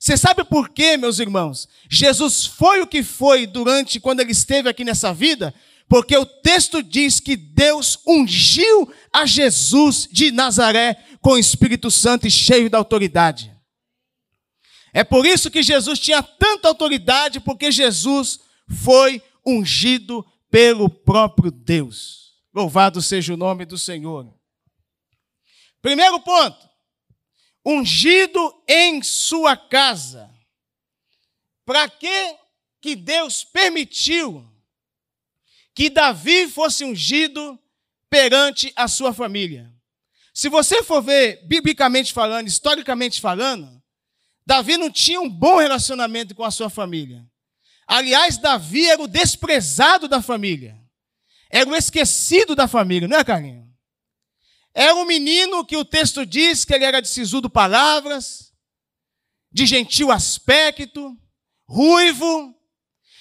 você 0.00 0.16
sabe 0.16 0.42
por 0.44 0.70
quê, 0.70 0.96
meus 0.96 1.18
irmãos? 1.18 1.68
Jesus 1.86 2.46
foi 2.46 2.80
o 2.80 2.86
que 2.86 3.02
foi 3.02 3.46
durante 3.46 4.00
quando 4.00 4.20
ele 4.20 4.32
esteve 4.32 4.66
aqui 4.66 4.82
nessa 4.82 5.12
vida, 5.12 5.54
porque 5.90 6.16
o 6.16 6.24
texto 6.24 6.84
diz 6.84 7.18
que 7.18 7.34
Deus 7.34 7.98
ungiu 8.06 8.94
a 9.12 9.26
Jesus 9.26 10.08
de 10.08 10.30
Nazaré 10.30 10.94
com 11.20 11.32
o 11.32 11.38
Espírito 11.38 11.90
Santo 11.90 12.28
e 12.28 12.30
cheio 12.30 12.70
da 12.70 12.78
autoridade. 12.78 13.52
É 14.94 15.02
por 15.02 15.26
isso 15.26 15.50
que 15.50 15.64
Jesus 15.64 15.98
tinha 15.98 16.22
tanta 16.22 16.68
autoridade, 16.68 17.40
porque 17.40 17.72
Jesus 17.72 18.38
foi 18.68 19.20
ungido 19.44 20.24
pelo 20.48 20.88
próprio 20.88 21.50
Deus. 21.50 22.36
Louvado 22.54 23.02
seja 23.02 23.34
o 23.34 23.36
nome 23.36 23.64
do 23.64 23.76
Senhor. 23.76 24.32
Primeiro 25.82 26.20
ponto 26.20 26.70
ungido 27.66 28.62
em 28.68 29.02
sua 29.02 29.56
casa. 29.56 30.30
Para 31.64 31.88
que 31.88 32.36
que 32.80 32.94
Deus 32.94 33.42
permitiu 33.44 34.48
que 35.74 35.90
Davi 35.90 36.48
fosse 36.48 36.84
ungido 36.84 37.58
perante 38.08 38.72
a 38.76 38.88
sua 38.88 39.12
família? 39.12 39.72
Se 40.32 40.48
você 40.48 40.82
for 40.82 41.02
ver 41.02 41.44
biblicamente 41.46 42.12
falando, 42.12 42.48
historicamente 42.48 43.20
falando, 43.20 43.80
Davi 44.46 44.76
não 44.76 44.90
tinha 44.90 45.20
um 45.20 45.28
bom 45.28 45.58
relacionamento 45.58 46.34
com 46.34 46.44
a 46.44 46.50
sua 46.50 46.70
família. 46.70 47.24
Aliás, 47.86 48.38
Davi 48.38 48.88
era 48.88 49.02
o 49.02 49.08
desprezado 49.08 50.08
da 50.08 50.22
família. 50.22 50.78
Era 51.50 51.68
o 51.68 51.74
esquecido 51.74 52.54
da 52.54 52.68
família, 52.68 53.08
não 53.08 53.18
é, 53.18 53.24
Carlinhos? 53.24 53.68
Era 54.72 54.94
um 54.94 55.04
menino 55.04 55.64
que 55.64 55.76
o 55.76 55.84
texto 55.84 56.24
diz 56.24 56.64
que 56.64 56.72
ele 56.72 56.84
era 56.84 57.02
de 57.02 57.08
sisudo 57.08 57.50
palavras, 57.50 58.52
de 59.50 59.66
gentil 59.66 60.12
aspecto, 60.12 61.16
ruivo. 61.68 62.54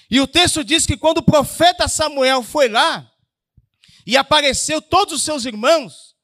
E 0.10 0.20
o 0.20 0.28
texto 0.28 0.64
diz 0.64 0.86
que 0.86 0.98
quando 0.98 1.20
o 1.20 1.24
profeta 1.24 1.88
Samuel 1.88 2.42
foi 2.42 2.68
lá 2.68 3.10
e 4.06 4.18
apareceu 4.18 4.82
todos 4.82 5.14
os 5.14 5.24
seus 5.24 5.46
irmãos, 5.46 6.16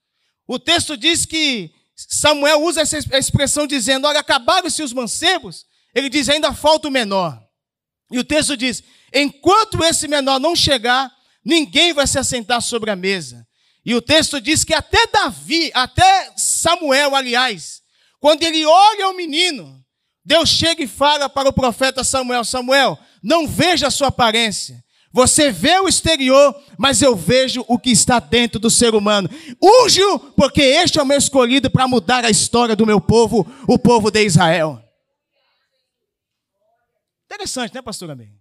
o 0.48 0.58
texto 0.58 0.98
diz 0.98 1.26
que 1.26 1.72
Samuel 1.96 2.64
usa 2.64 2.82
essa 2.82 2.98
expressão 3.18 3.66
dizendo: 3.66 4.08
Olha, 4.08 4.20
acabaram-se 4.20 4.84
os 4.84 4.92
mancebos. 4.92 5.66
Ele 5.94 6.10
diz: 6.10 6.28
ainda 6.28 6.54
falta 6.54 6.88
o 6.88 6.92
menor. 6.92 7.42
E 8.12 8.20
o 8.20 8.24
texto 8.24 8.58
diz: 8.58 8.84
enquanto 9.14 9.84
esse 9.84 10.08
menor 10.08 10.40
não 10.40 10.56
chegar, 10.56 11.12
ninguém 11.44 11.94
vai 11.94 12.06
se 12.06 12.20
assentar 12.20 12.62
sobre 12.62 12.92
a 12.92 12.96
mesa. 12.96 13.48
E 13.86 13.94
o 13.96 14.02
texto 14.02 14.42
diz 14.42 14.64
que 14.64 14.74
até 14.74 15.08
Davi, 15.08 15.72
até 15.74 16.34
Samuel, 16.36 17.16
aliás, 17.16 17.82
quando 18.20 18.44
ele 18.44 18.66
olha 18.66 19.10
o 19.10 19.14
menino, 19.14 19.80
Deus 20.26 20.50
chega 20.50 20.84
e 20.84 20.88
fala 20.88 21.30
para 21.30 21.50
o 21.50 21.54
profeta 21.54 22.04
Samuel: 22.04 22.44
Samuel, 22.44 23.00
não 23.26 23.48
veja 23.48 23.88
a 23.88 23.92
sua 23.92 24.08
aparência. 24.08 24.84
Você 25.12 25.52
vê 25.52 25.80
o 25.80 25.88
exterior, 25.88 26.56
mas 26.78 27.02
eu 27.02 27.16
vejo 27.16 27.66
o 27.68 27.80
que 27.80 27.90
está 27.90 28.20
dentro 28.20 28.60
do 28.60 28.70
ser 28.70 28.94
humano. 28.94 29.30
Unge-o, 29.62 30.20
porque 30.20 30.62
este 30.62 31.00
é 31.00 31.02
o 31.02 31.06
meu 31.06 31.18
escolhido 31.18 31.72
para 31.72 31.88
mudar 31.88 32.24
a 32.24 32.30
história 32.30 32.76
do 32.76 32.86
meu 32.86 33.02
povo, 33.02 33.48
o 33.68 33.80
povo 33.80 34.12
de 34.12 34.24
Israel. 34.24 34.82
Interessante, 37.26 37.74
né, 37.74 37.82
pastor 37.82 38.12
Amém? 38.12 38.38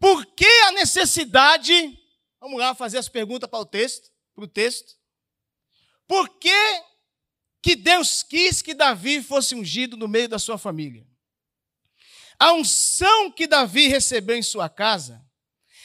Por 0.00 0.24
que 0.26 0.46
a 0.68 0.72
necessidade 0.72 1.98
Vamos 2.40 2.58
lá 2.58 2.74
fazer 2.74 2.98
as 2.98 3.08
perguntas 3.08 3.50
para 3.50 3.58
o 3.58 3.66
texto, 3.66 4.10
para 4.34 4.44
o 4.44 4.48
texto. 4.48 4.96
Por 6.06 6.28
que, 6.38 6.82
que 7.60 7.74
Deus 7.74 8.22
quis 8.22 8.62
que 8.62 8.74
Davi 8.74 9.22
fosse 9.22 9.54
ungido 9.54 9.96
no 9.96 10.08
meio 10.08 10.28
da 10.28 10.38
sua 10.38 10.56
família? 10.56 11.06
A 12.38 12.52
unção 12.52 13.30
que 13.30 13.46
Davi 13.46 13.88
recebeu 13.88 14.36
em 14.36 14.42
sua 14.42 14.68
casa 14.68 15.20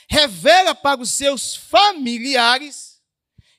revela 0.07 0.75
para 0.75 1.01
os 1.01 1.09
seus 1.09 1.55
familiares 1.55 3.01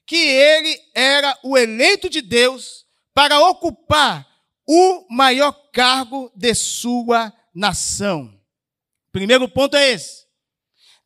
que 0.07 0.17
ele 0.17 0.79
era 0.95 1.37
o 1.43 1.57
eleito 1.57 2.09
de 2.09 2.21
Deus 2.21 2.85
para 3.13 3.41
ocupar 3.41 4.27
o 4.67 5.07
maior 5.11 5.53
cargo 5.73 6.31
de 6.37 6.55
sua 6.55 7.33
nação. 7.55 8.39
Primeiro 9.11 9.49
ponto 9.49 9.77
é 9.77 9.91
esse. 9.93 10.25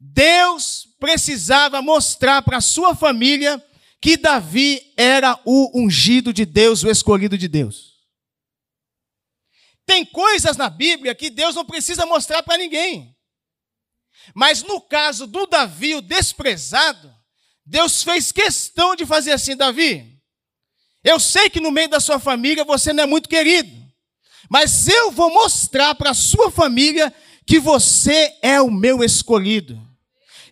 Deus 0.01 0.87
precisava 0.99 1.83
mostrar 1.83 2.43
para 2.43 2.61
sua 2.61 2.95
família 2.95 3.63
que 4.01 4.17
Davi 4.17 4.93
era 4.97 5.39
o 5.45 5.71
ungido 5.75 6.33
de 6.33 6.45
Deus, 6.45 6.83
o 6.83 6.91
escolhido 6.91 7.37
de 7.37 7.49
Deus. 7.49 7.88
Tem 9.89 10.05
coisas 10.05 10.59
na 10.59 10.69
Bíblia 10.69 11.15
que 11.15 11.31
Deus 11.31 11.55
não 11.55 11.65
precisa 11.65 12.05
mostrar 12.05 12.43
para 12.43 12.59
ninguém. 12.59 13.17
Mas 14.35 14.63
no 14.63 14.83
caso 14.83 15.27
do 15.27 15.47
Davi, 15.47 15.95
o 15.95 16.03
desprezado, 16.03 17.11
Deus 17.65 18.03
fez 18.03 18.31
questão 18.31 18.95
de 18.95 19.07
fazer 19.07 19.33
assim, 19.33 19.57
Davi. 19.57 20.21
Eu 21.03 21.19
sei 21.19 21.49
que 21.49 21.59
no 21.59 21.71
meio 21.71 21.89
da 21.89 22.01
sua 22.01 22.19
família 22.19 22.65
você 22.65 22.93
não 22.93 23.05
é 23.05 23.07
muito 23.07 23.31
querido, 23.31 23.71
mas 24.51 24.87
eu 24.89 25.11
vou 25.11 25.33
mostrar 25.33 25.95
para 25.95 26.11
a 26.11 26.15
sua 26.15 26.51
família 26.51 27.11
que 27.47 27.59
você 27.59 28.37
é 28.43 28.61
o 28.61 28.71
meu 28.71 29.03
escolhido. 29.03 29.81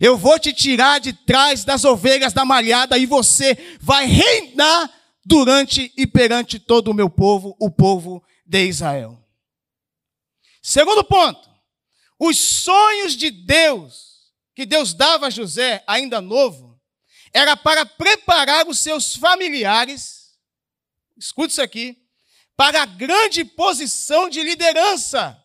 Eu 0.01 0.17
vou 0.17 0.39
te 0.39 0.51
tirar 0.51 0.99
de 0.99 1.13
trás 1.13 1.63
das 1.63 1.85
ovelhas 1.85 2.33
da 2.33 2.43
malhada 2.43 2.97
e 2.97 3.05
você 3.05 3.55
vai 3.79 4.07
reinar 4.07 4.91
durante 5.23 5.93
e 5.95 6.07
perante 6.07 6.57
todo 6.57 6.87
o 6.87 6.93
meu 6.95 7.07
povo, 7.07 7.55
o 7.59 7.69
povo 7.69 8.23
de 8.43 8.65
Israel. 8.65 9.26
Segundo 10.67 11.01
ponto, 11.01 11.49
os 12.19 12.37
sonhos 12.37 13.15
de 13.15 13.31
Deus 13.31 14.33
que 14.53 14.65
Deus 14.65 14.93
dava 14.93 15.27
a 15.27 15.29
José, 15.29 15.81
ainda 15.87 16.19
novo, 16.19 16.77
era 17.31 17.55
para 17.55 17.85
preparar 17.85 18.67
os 18.67 18.77
seus 18.79 19.15
familiares, 19.15 20.37
escute 21.15 21.53
isso 21.53 21.61
aqui, 21.61 21.97
para 22.57 22.81
a 22.81 22.85
grande 22.85 23.45
posição 23.45 24.27
de 24.27 24.43
liderança 24.43 25.41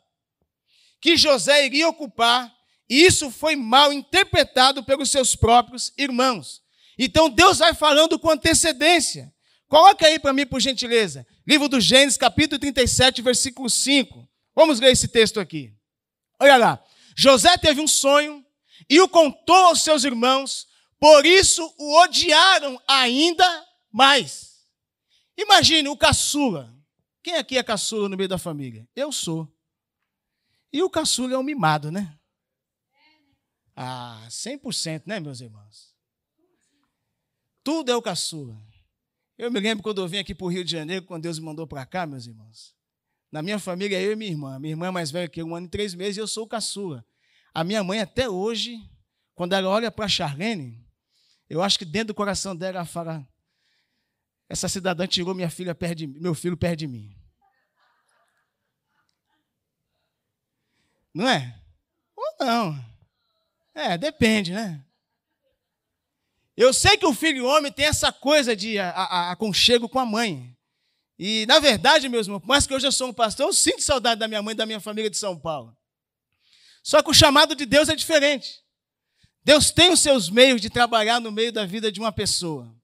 que 1.00 1.16
José 1.16 1.66
iria 1.66 1.88
ocupar 1.88 2.52
e 2.90 3.04
isso 3.04 3.30
foi 3.30 3.54
mal 3.54 3.92
interpretado 3.92 4.82
pelos 4.82 5.08
seus 5.08 5.36
próprios 5.36 5.92
irmãos. 5.96 6.64
Então 6.98 7.30
Deus 7.30 7.58
vai 7.58 7.74
falando 7.74 8.18
com 8.18 8.28
antecedência. 8.28 9.32
Coloca 9.68 10.04
aí 10.04 10.18
para 10.18 10.32
mim, 10.32 10.46
por 10.46 10.60
gentileza. 10.60 11.24
Livro 11.46 11.68
do 11.68 11.80
Gênesis, 11.80 12.18
capítulo 12.18 12.58
37, 12.58 13.22
versículo 13.22 13.70
5. 13.70 14.21
Vamos 14.54 14.80
ler 14.80 14.92
esse 14.92 15.08
texto 15.08 15.40
aqui. 15.40 15.74
Olha 16.38 16.56
lá. 16.56 16.84
José 17.16 17.56
teve 17.58 17.80
um 17.80 17.88
sonho 17.88 18.44
e 18.88 19.00
o 19.00 19.08
contou 19.08 19.66
aos 19.66 19.82
seus 19.82 20.04
irmãos, 20.04 20.66
por 20.98 21.24
isso 21.24 21.62
o 21.78 22.02
odiaram 22.02 22.80
ainda 22.86 23.66
mais. 23.90 24.66
Imagine 25.36 25.88
o 25.88 25.96
caçula. 25.96 26.74
Quem 27.22 27.34
aqui 27.34 27.56
é 27.56 27.62
caçula 27.62 28.08
no 28.08 28.16
meio 28.16 28.28
da 28.28 28.38
família? 28.38 28.88
Eu 28.94 29.12
sou. 29.12 29.52
E 30.72 30.82
o 30.82 30.90
caçula 30.90 31.34
é 31.34 31.38
um 31.38 31.42
mimado, 31.42 31.90
né? 31.90 32.18
Ah, 33.76 34.26
100%, 34.28 35.04
né, 35.06 35.20
meus 35.20 35.40
irmãos? 35.40 35.94
Tudo 37.62 37.90
é 37.90 37.96
o 37.96 38.02
caçula. 38.02 38.60
Eu 39.38 39.50
me 39.50 39.60
lembro 39.60 39.82
quando 39.82 40.00
eu 40.00 40.08
vim 40.08 40.18
aqui 40.18 40.34
para 40.34 40.44
o 40.44 40.48
Rio 40.48 40.64
de 40.64 40.72
Janeiro, 40.72 41.06
quando 41.06 41.22
Deus 41.22 41.38
me 41.38 41.44
mandou 41.44 41.66
para 41.66 41.86
cá, 41.86 42.06
meus 42.06 42.26
irmãos. 42.26 42.74
Na 43.32 43.40
minha 43.40 43.58
família, 43.58 43.98
eu 43.98 44.12
e 44.12 44.16
minha 44.16 44.30
irmã. 44.30 44.58
Minha 44.58 44.74
irmã 44.74 44.88
é 44.88 44.90
mais 44.90 45.10
velha 45.10 45.26
que 45.26 45.40
eu, 45.40 45.46
um 45.46 45.56
ano 45.56 45.66
e 45.66 45.70
três 45.70 45.94
meses, 45.94 46.18
e 46.18 46.20
eu 46.20 46.28
sou 46.28 46.44
o 46.44 46.48
caçula. 46.48 47.02
A 47.54 47.64
minha 47.64 47.82
mãe, 47.82 47.98
até 47.98 48.28
hoje, 48.28 48.78
quando 49.34 49.54
ela 49.54 49.68
olha 49.68 49.90
para 49.90 50.04
a 50.04 50.08
Charlene, 50.08 50.86
eu 51.48 51.62
acho 51.62 51.78
que 51.78 51.86
dentro 51.86 52.08
do 52.08 52.14
coração 52.14 52.54
dela 52.54 52.78
ela 52.78 52.84
fala: 52.84 53.26
essa 54.50 54.68
cidadã 54.68 55.06
tirou 55.06 55.34
minha 55.34 55.48
filha 55.48 55.74
perto 55.74 55.94
de, 55.96 56.06
meu 56.06 56.34
filho 56.34 56.58
perto 56.58 56.80
de 56.80 56.86
mim. 56.86 57.16
Não 61.14 61.26
é? 61.26 61.58
Ou 62.14 62.46
não? 62.46 62.84
É, 63.74 63.96
depende, 63.96 64.52
né? 64.52 64.84
Eu 66.54 66.72
sei 66.74 66.98
que 66.98 67.06
o 67.06 67.14
filho 67.14 67.46
homem 67.46 67.72
tem 67.72 67.86
essa 67.86 68.12
coisa 68.12 68.54
de 68.54 68.78
aconchego 68.78 69.88
com 69.88 69.98
a 69.98 70.04
mãe. 70.04 70.54
E, 71.24 71.46
na 71.46 71.60
verdade, 71.60 72.08
meus 72.08 72.26
irmãos, 72.26 72.40
por 72.40 72.48
mais 72.48 72.66
que 72.66 72.74
hoje 72.74 72.84
eu 72.84 72.90
sou 72.90 73.06
um 73.06 73.12
pastor, 73.12 73.46
eu 73.46 73.52
sinto 73.52 73.80
saudade 73.80 74.18
da 74.18 74.26
minha 74.26 74.42
mãe 74.42 74.54
e 74.54 74.56
da 74.56 74.66
minha 74.66 74.80
família 74.80 75.08
de 75.08 75.16
São 75.16 75.38
Paulo. 75.38 75.72
Só 76.82 77.00
que 77.00 77.10
o 77.10 77.14
chamado 77.14 77.54
de 77.54 77.64
Deus 77.64 77.88
é 77.88 77.94
diferente. 77.94 78.60
Deus 79.44 79.70
tem 79.70 79.92
os 79.92 80.00
seus 80.00 80.28
meios 80.28 80.60
de 80.60 80.68
trabalhar 80.68 81.20
no 81.20 81.30
meio 81.30 81.52
da 81.52 81.64
vida 81.64 81.92
de 81.92 82.00
uma 82.00 82.10
pessoa. 82.10 82.74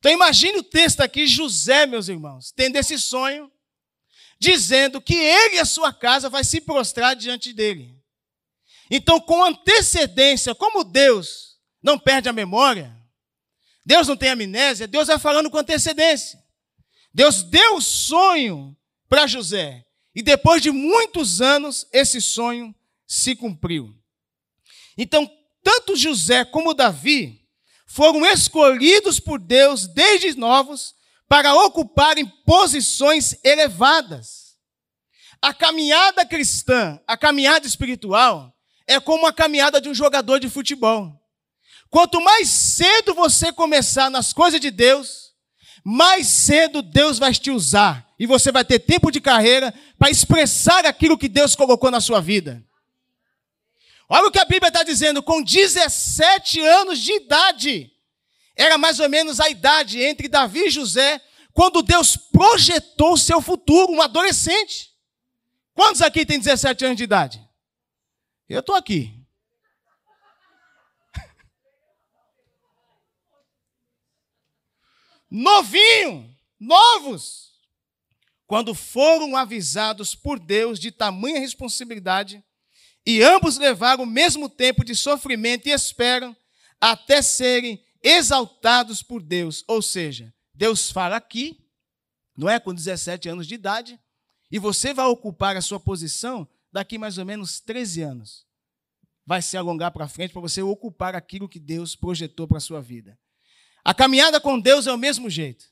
Então 0.00 0.10
imagine 0.10 0.58
o 0.58 0.64
texto 0.64 1.00
aqui, 1.00 1.28
José, 1.28 1.86
meus 1.86 2.08
irmãos, 2.08 2.50
tendo 2.50 2.74
esse 2.74 2.98
sonho, 2.98 3.48
dizendo 4.40 5.00
que 5.00 5.14
ele 5.14 5.54
e 5.54 5.60
a 5.60 5.64
sua 5.64 5.92
casa 5.92 6.28
vai 6.28 6.42
se 6.42 6.60
prostrar 6.60 7.14
diante 7.14 7.52
dele. 7.52 7.96
Então, 8.90 9.20
com 9.20 9.44
antecedência, 9.44 10.56
como 10.56 10.82
Deus 10.82 11.56
não 11.80 11.96
perde 11.96 12.28
a 12.28 12.32
memória, 12.32 12.92
Deus 13.86 14.08
não 14.08 14.16
tem 14.16 14.30
amnésia, 14.30 14.88
Deus 14.88 15.06
vai 15.06 15.20
falando 15.20 15.48
com 15.48 15.58
antecedência. 15.58 16.39
Deus 17.12 17.42
deu 17.42 17.76
o 17.76 17.82
sonho 17.82 18.76
para 19.08 19.26
José, 19.26 19.84
e 20.14 20.22
depois 20.22 20.62
de 20.62 20.70
muitos 20.70 21.40
anos, 21.40 21.86
esse 21.92 22.20
sonho 22.20 22.74
se 23.06 23.34
cumpriu. 23.34 23.94
Então, 24.96 25.30
tanto 25.62 25.96
José 25.96 26.44
como 26.44 26.74
Davi 26.74 27.46
foram 27.86 28.24
escolhidos 28.24 29.18
por 29.18 29.38
Deus 29.40 29.86
desde 29.86 30.36
novos 30.38 30.94
para 31.28 31.54
ocuparem 31.54 32.26
posições 32.44 33.36
elevadas. 33.44 34.56
A 35.42 35.54
caminhada 35.54 36.24
cristã, 36.26 37.00
a 37.06 37.16
caminhada 37.16 37.66
espiritual, 37.66 38.54
é 38.86 39.00
como 39.00 39.26
a 39.26 39.32
caminhada 39.32 39.80
de 39.80 39.88
um 39.88 39.94
jogador 39.94 40.38
de 40.38 40.48
futebol. 40.48 41.20
Quanto 41.88 42.20
mais 42.20 42.48
cedo 42.48 43.14
você 43.14 43.52
começar 43.52 44.10
nas 44.10 44.32
coisas 44.32 44.60
de 44.60 44.70
Deus, 44.70 45.29
mais 45.84 46.26
cedo 46.26 46.82
Deus 46.82 47.18
vai 47.18 47.32
te 47.32 47.50
usar 47.50 48.06
e 48.18 48.26
você 48.26 48.52
vai 48.52 48.64
ter 48.64 48.78
tempo 48.78 49.10
de 49.10 49.20
carreira 49.20 49.72
para 49.98 50.10
expressar 50.10 50.84
aquilo 50.84 51.18
que 51.18 51.28
Deus 51.28 51.54
colocou 51.54 51.90
na 51.90 52.00
sua 52.00 52.20
vida. 52.20 52.62
Olha 54.08 54.26
o 54.26 54.30
que 54.30 54.40
a 54.40 54.44
Bíblia 54.44 54.68
está 54.68 54.82
dizendo: 54.82 55.22
com 55.22 55.42
17 55.42 56.60
anos 56.60 56.98
de 56.98 57.12
idade, 57.12 57.92
era 58.56 58.76
mais 58.76 58.98
ou 58.98 59.08
menos 59.08 59.40
a 59.40 59.48
idade 59.48 60.02
entre 60.02 60.28
Davi 60.28 60.66
e 60.66 60.70
José, 60.70 61.20
quando 61.52 61.82
Deus 61.82 62.16
projetou 62.16 63.16
seu 63.16 63.40
futuro, 63.40 63.92
um 63.92 64.02
adolescente. 64.02 64.90
Quantos 65.74 66.02
aqui 66.02 66.26
têm 66.26 66.38
17 66.38 66.84
anos 66.84 66.96
de 66.96 67.04
idade? 67.04 67.40
Eu 68.48 68.60
estou 68.60 68.74
aqui. 68.74 69.19
Novinho, 75.30 76.34
novos. 76.58 77.52
Quando 78.46 78.74
foram 78.74 79.36
avisados 79.36 80.14
por 80.14 80.40
Deus 80.40 80.80
de 80.80 80.90
tamanha 80.90 81.38
responsabilidade, 81.38 82.42
e 83.06 83.22
ambos 83.22 83.56
levaram 83.56 84.02
o 84.02 84.06
mesmo 84.06 84.48
tempo 84.48 84.84
de 84.84 84.94
sofrimento 84.94 85.68
e 85.68 85.70
esperam 85.70 86.36
até 86.80 87.22
serem 87.22 87.84
exaltados 88.02 89.02
por 89.02 89.22
Deus. 89.22 89.62
Ou 89.68 89.80
seja, 89.80 90.34
Deus 90.52 90.90
fala 90.90 91.16
aqui, 91.16 91.64
não 92.36 92.48
é? 92.48 92.58
Com 92.58 92.74
17 92.74 93.28
anos 93.28 93.46
de 93.46 93.54
idade, 93.54 94.00
e 94.50 94.58
você 94.58 94.92
vai 94.92 95.06
ocupar 95.06 95.56
a 95.56 95.62
sua 95.62 95.78
posição 95.78 96.48
daqui 96.72 96.98
mais 96.98 97.18
ou 97.18 97.24
menos 97.24 97.60
13 97.60 98.02
anos. 98.02 98.46
Vai 99.24 99.42
se 99.42 99.56
alongar 99.56 99.92
para 99.92 100.08
frente 100.08 100.32
para 100.32 100.40
você 100.40 100.60
ocupar 100.60 101.14
aquilo 101.14 101.48
que 101.48 101.60
Deus 101.60 101.94
projetou 101.94 102.48
para 102.48 102.58
a 102.58 102.60
sua 102.60 102.80
vida. 102.80 103.16
A 103.84 103.94
caminhada 103.94 104.40
com 104.40 104.58
Deus 104.58 104.86
é 104.86 104.92
o 104.92 104.98
mesmo 104.98 105.30
jeito. 105.30 105.66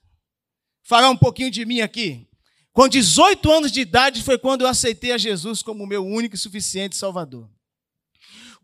Falar 0.82 1.10
um 1.10 1.16
pouquinho 1.16 1.50
de 1.50 1.64
mim 1.64 1.80
aqui. 1.80 2.26
Com 2.72 2.88
18 2.88 3.50
anos 3.50 3.72
de 3.72 3.80
idade 3.80 4.22
foi 4.22 4.38
quando 4.38 4.62
eu 4.62 4.68
aceitei 4.68 5.12
a 5.12 5.18
Jesus 5.18 5.62
como 5.62 5.86
meu 5.86 6.06
único 6.06 6.34
e 6.34 6.38
suficiente 6.38 6.96
Salvador. 6.96 7.50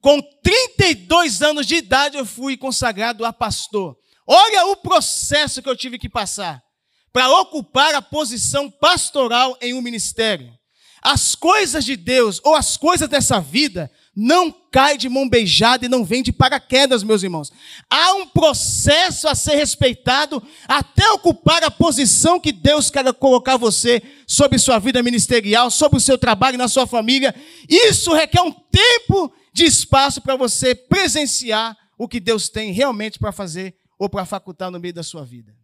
Com 0.00 0.22
32 0.42 1.42
anos 1.42 1.66
de 1.66 1.76
idade 1.76 2.16
eu 2.16 2.24
fui 2.24 2.56
consagrado 2.56 3.24
a 3.24 3.32
pastor. 3.32 3.98
Olha 4.26 4.66
o 4.66 4.76
processo 4.76 5.62
que 5.62 5.68
eu 5.68 5.76
tive 5.76 5.98
que 5.98 6.08
passar 6.08 6.62
para 7.12 7.30
ocupar 7.40 7.94
a 7.94 8.02
posição 8.02 8.70
pastoral 8.70 9.56
em 9.60 9.74
um 9.74 9.80
ministério. 9.80 10.52
As 11.02 11.34
coisas 11.34 11.84
de 11.84 11.96
Deus 11.96 12.40
ou 12.42 12.54
as 12.54 12.76
coisas 12.76 13.08
dessa 13.08 13.40
vida 13.40 13.90
não 14.16 14.52
cai 14.70 14.96
de 14.96 15.08
mão 15.08 15.28
beijada 15.28 15.84
e 15.84 15.88
não 15.88 16.04
vem 16.04 16.22
de 16.22 16.32
paraquedas, 16.32 17.02
meus 17.02 17.22
irmãos. 17.22 17.52
Há 17.90 18.14
um 18.14 18.26
processo 18.26 19.26
a 19.26 19.34
ser 19.34 19.56
respeitado 19.56 20.42
até 20.68 21.10
ocupar 21.10 21.64
a 21.64 21.70
posição 21.70 22.38
que 22.38 22.52
Deus 22.52 22.90
quer 22.90 23.12
colocar 23.14 23.56
você 23.56 24.02
sobre 24.26 24.58
sua 24.58 24.78
vida 24.78 25.02
ministerial, 25.02 25.70
sobre 25.70 25.98
o 25.98 26.00
seu 26.00 26.16
trabalho, 26.16 26.58
na 26.58 26.68
sua 26.68 26.86
família. 26.86 27.34
Isso 27.68 28.12
requer 28.12 28.40
um 28.42 28.52
tempo 28.52 29.32
de 29.52 29.64
espaço 29.64 30.20
para 30.20 30.36
você 30.36 30.74
presenciar 30.74 31.76
o 31.98 32.08
que 32.08 32.20
Deus 32.20 32.48
tem 32.48 32.72
realmente 32.72 33.18
para 33.18 33.32
fazer 33.32 33.76
ou 33.98 34.08
para 34.08 34.24
facultar 34.24 34.70
no 34.70 34.80
meio 34.80 34.94
da 34.94 35.02
sua 35.02 35.24
vida. 35.24 35.54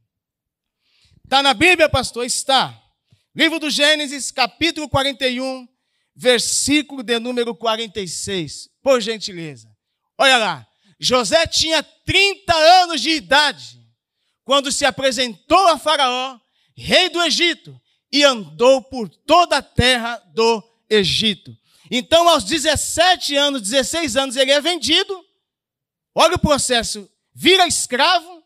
Está 1.24 1.42
na 1.42 1.54
Bíblia, 1.54 1.88
pastor? 1.88 2.24
Está. 2.24 2.76
Livro 3.34 3.60
do 3.60 3.70
Gênesis, 3.70 4.32
capítulo 4.32 4.88
41, 4.88 5.68
versículo 6.14 7.02
de 7.02 7.18
número 7.18 7.54
46. 7.54 8.68
Por 8.82 9.00
gentileza. 9.00 9.70
Olha 10.18 10.38
lá. 10.38 10.66
José 10.98 11.46
tinha 11.46 11.82
30 11.82 12.54
anos 12.54 13.00
de 13.00 13.10
idade 13.10 13.80
quando 14.44 14.70
se 14.70 14.84
apresentou 14.84 15.68
a 15.68 15.78
Faraó, 15.78 16.38
rei 16.76 17.08
do 17.08 17.22
Egito, 17.22 17.80
e 18.12 18.24
andou 18.24 18.82
por 18.82 19.08
toda 19.08 19.58
a 19.58 19.62
terra 19.62 20.16
do 20.34 20.62
Egito. 20.88 21.56
Então, 21.90 22.28
aos 22.28 22.44
17 22.44 23.34
anos, 23.36 23.62
16 23.62 24.16
anos, 24.16 24.36
ele 24.36 24.50
é 24.50 24.60
vendido. 24.60 25.24
Olha 26.14 26.34
o 26.36 26.40
processo. 26.40 27.08
Vira 27.32 27.66
escravo, 27.66 28.44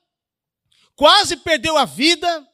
quase 0.95 1.37
perdeu 1.39 1.77
a 1.77 1.85
vida, 1.85 2.47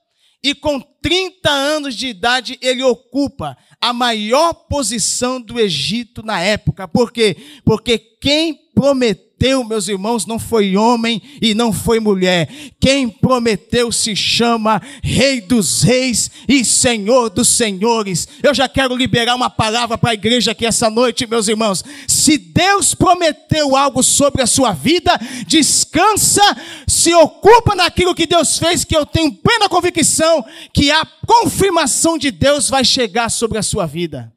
e 0.42 0.55
com 0.55 0.81
30 0.81 1.50
anos 1.50 1.94
de 1.94 2.09
idade 2.09 2.59
ele 2.61 2.83
ocupa 2.83 3.57
a 3.81 3.92
maior 3.92 4.53
posição 4.53 5.40
do 5.40 5.59
Egito 5.59 6.22
na 6.22 6.40
época. 6.40 6.87
Por 6.87 7.12
quê? 7.12 7.37
Porque 7.64 7.98
quem 7.98 8.55
prometeu 8.74 9.29
prometeu, 9.40 9.64
meus 9.64 9.88
irmãos, 9.88 10.26
não 10.26 10.38
foi 10.38 10.76
homem 10.76 11.22
e 11.40 11.55
não 11.55 11.72
foi 11.72 11.98
mulher. 11.98 12.46
Quem 12.79 13.09
prometeu 13.09 13.90
se 13.90 14.14
chama 14.14 14.83
Rei 15.03 15.40
dos 15.40 15.83
Reis 15.83 16.31
e 16.46 16.62
Senhor 16.62 17.31
dos 17.31 17.48
Senhores. 17.48 18.29
Eu 18.42 18.53
já 18.53 18.68
quero 18.68 18.94
liberar 18.94 19.35
uma 19.35 19.48
palavra 19.48 19.96
para 19.96 20.11
a 20.11 20.14
igreja 20.14 20.50
aqui 20.50 20.66
essa 20.66 20.90
noite, 20.90 21.26
meus 21.26 21.48
irmãos. 21.48 21.83
Se 22.07 22.37
Deus 22.37 22.94
prometeu 22.94 23.74
algo 23.74 24.03
sobre 24.03 24.42
a 24.42 24.46
sua 24.46 24.72
vida, 24.72 25.18
descansa, 25.46 26.42
se 26.87 27.14
ocupa 27.14 27.74
naquilo 27.74 28.14
que 28.14 28.26
Deus 28.26 28.59
fez, 28.59 28.85
que 28.85 28.96
eu 28.96 29.07
tenho 29.07 29.33
plena 29.33 29.68
convicção 29.68 30.44
que 30.74 30.90
a 30.90 31.07
confirmação 31.26 32.18
de 32.18 32.31
Deus 32.31 32.68
vai 32.68 32.85
chegar 32.85 33.31
sobre 33.31 33.57
a 33.57 33.62
sua 33.62 33.87
vida. 33.87 34.31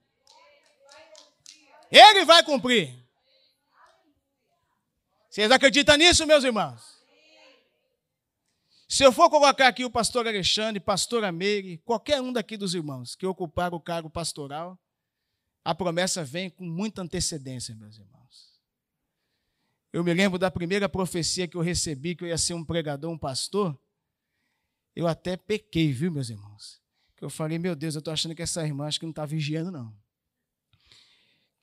Ele 1.92 2.24
vai 2.26 2.42
cumprir. 2.44 3.03
Vocês 5.34 5.50
acreditam 5.50 5.98
nisso, 5.98 6.28
meus 6.28 6.44
irmãos? 6.44 7.04
Se 8.88 9.04
eu 9.04 9.12
for 9.12 9.32
colocar 9.32 9.68
aqui 9.68 9.84
o 9.84 9.90
pastor 9.90 10.28
Alexandre, 10.28 10.80
pastora 10.80 11.32
Meire, 11.32 11.80
qualquer 11.80 12.22
um 12.22 12.32
daqui 12.32 12.56
dos 12.56 12.76
irmãos 12.76 13.16
que 13.16 13.26
ocupar 13.26 13.74
o 13.74 13.80
cargo 13.80 14.12
pastoral, 14.12 14.78
a 15.66 15.74
promessa 15.74 16.24
vem 16.24 16.52
com 16.52 16.64
muita 16.64 17.02
antecedência, 17.02 17.74
meus 17.74 17.98
irmãos. 17.98 18.62
Eu 19.92 20.04
me 20.04 20.14
lembro 20.14 20.38
da 20.38 20.52
primeira 20.52 20.88
profecia 20.88 21.48
que 21.48 21.58
eu 21.58 21.62
recebi, 21.62 22.14
que 22.14 22.24
eu 22.24 22.28
ia 22.28 22.38
ser 22.38 22.54
um 22.54 22.64
pregador, 22.64 23.10
um 23.10 23.18
pastor. 23.18 23.76
Eu 24.96 25.08
até 25.08 25.36
pequei, 25.36 25.92
viu, 25.92 26.12
meus 26.12 26.30
irmãos? 26.30 26.80
Que 27.18 27.26
eu 27.26 27.30
falei, 27.32 27.58
meu 27.58 27.76
Deus, 27.76 27.96
eu 27.96 28.00
estou 28.00 28.14
achando 28.14 28.36
que 28.36 28.44
essa 28.44 28.64
irmã 28.64 28.86
acho 28.86 29.00
que 29.00 29.06
não 29.08 29.10
está 29.10 29.26
vigiando, 29.26 29.72
não 29.72 30.03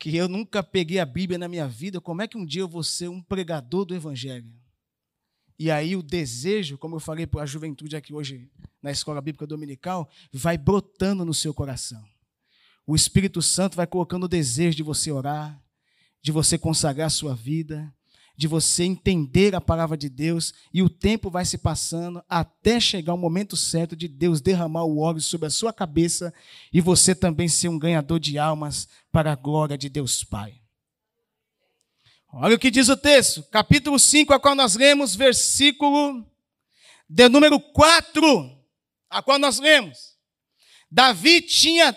que 0.01 0.17
eu 0.17 0.27
nunca 0.27 0.63
peguei 0.63 0.99
a 0.99 1.05
Bíblia 1.05 1.39
na 1.39 1.47
minha 1.47 1.69
vida, 1.69 2.01
como 2.01 2.23
é 2.23 2.27
que 2.27 2.39
um 2.39 2.47
dia 2.47 2.63
eu 2.63 2.69
vou 2.69 2.83
ser 2.83 3.09
um 3.09 3.21
pregador 3.21 3.85
do 3.85 3.95
Evangelho? 3.95 4.51
E 5.59 5.71
aí 5.71 5.95
o 5.95 6.03
desejo, 6.03 6.79
como 6.79 6.97
eu 6.97 7.01
falei 7.01 7.27
para 7.27 7.43
a 7.43 7.47
juventude 7.47 7.95
aqui 7.95 8.15
hoje 8.15 8.51
na 8.83 8.91
escola 8.91 9.21
bíblica 9.21 9.47
dominical, 9.47 10.09
vai 10.33 10.57
brotando 10.57 11.23
no 11.23 11.35
seu 11.35 11.53
coração. 11.53 12.03
O 12.87 12.97
Espírito 12.97 13.43
Santo 13.43 13.77
vai 13.77 13.87
colocando 13.87 14.25
o 14.25 14.29
desejo 14.29 14.75
de 14.75 14.83
você 14.83 15.13
orar, 15.13 15.63
de 16.23 16.33
você 16.33 16.57
consagrar 16.57 17.09
a 17.09 17.11
sua 17.11 17.35
vida, 17.35 17.95
de 18.41 18.49
você 18.49 18.85
entender 18.85 19.55
a 19.55 19.61
palavra 19.61 19.99
de 19.99 20.09
Deus, 20.09 20.55
e 20.73 20.83
o 20.83 20.89
tempo 20.89 21.29
vai 21.29 21.45
se 21.45 21.59
passando 21.59 22.25
até 22.27 22.81
chegar 22.81 23.13
o 23.13 23.19
momento 23.19 23.55
certo 23.55 23.95
de 23.95 24.09
Deus 24.09 24.41
derramar 24.41 24.85
o 24.85 24.99
óleo 24.99 25.21
sobre 25.21 25.49
a 25.49 25.51
sua 25.51 25.75
cabeça 25.75 26.33
e 26.73 26.81
você 26.81 27.15
também 27.15 27.49
ser 27.49 27.69
um 27.69 27.79
ganhador 27.79 28.19
de 28.19 28.39
almas 28.39 28.89
para 29.13 29.31
a 29.31 29.37
glória 29.37 29.77
de 29.77 29.91
Deus 29.91 30.25
Pai. 30.25 30.55
Olha 32.33 32.57
o 32.57 32.59
que 32.59 32.71
diz 32.71 32.89
o 32.89 32.97
texto, 32.97 33.43
capítulo 33.43 33.99
5, 33.99 34.33
a 34.33 34.41
qual 34.41 34.55
nós 34.55 34.75
lemos, 34.75 35.15
versículo 35.15 36.27
de 37.07 37.29
número 37.29 37.61
4, 37.61 38.59
a 39.11 39.23
qual 39.23 39.39
nós 39.39 39.59
lemos. 39.59 40.17
Davi 40.91 41.43
tinha 41.43 41.95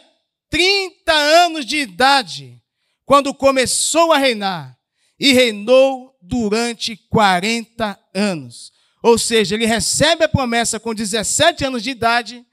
30 0.50 1.14
anos 1.14 1.66
de 1.66 1.78
idade 1.78 2.62
quando 3.06 3.34
começou 3.34 4.12
a 4.12 4.18
reinar 4.18 4.78
e 5.24 5.32
reinou 5.32 6.14
durante 6.22 6.98
40 6.98 7.98
anos. 8.14 8.74
Ou 9.02 9.18
seja, 9.18 9.56
ele 9.56 9.66
recebe 9.66 10.26
a 10.26 10.28
promessa 10.28 10.82
com 10.82 10.94
17 10.94 11.64
anos 11.64 11.82
de 11.82 11.92
idade, 11.92 12.46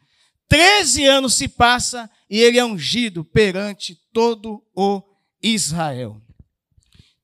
13 0.49 1.05
anos 1.05 1.35
se 1.35 1.49
passa 1.49 2.09
e 2.31 2.41
ele 2.41 2.61
é 2.61 2.65
ungido 2.65 3.25
perante 3.25 3.97
todo 4.13 4.65
o 4.73 5.03
Israel. 5.43 6.23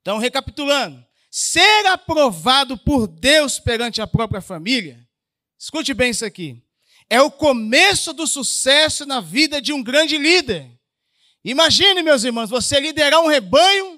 Então, 0.03 0.19
recapitulando, 0.19 1.01
ser 1.31 1.87
aprovado 1.87 2.77
por 2.77 3.07
Deus 3.07 3.61
perante 3.61 4.03
a 4.03 4.07
própria 4.07 4.41
família, 4.41 4.99
escute 5.57 5.95
bem 5.95 6.11
isso 6.11 6.25
aqui, 6.25 6.61
é 7.09 7.23
o 7.23 7.31
começo 7.31 8.13
do 8.13 8.27
sucesso 8.27 9.07
na 9.07 9.21
vida 9.21 9.63
de 9.63 9.73
um 9.73 9.81
grande 9.81 10.19
líder. 10.19 10.69
Imagine, 11.45 12.03
meus 12.03 12.25
irmãos, 12.25 12.51
você 12.51 12.81
liderar 12.81 13.21
um 13.21 13.29
rebanho 13.29 13.96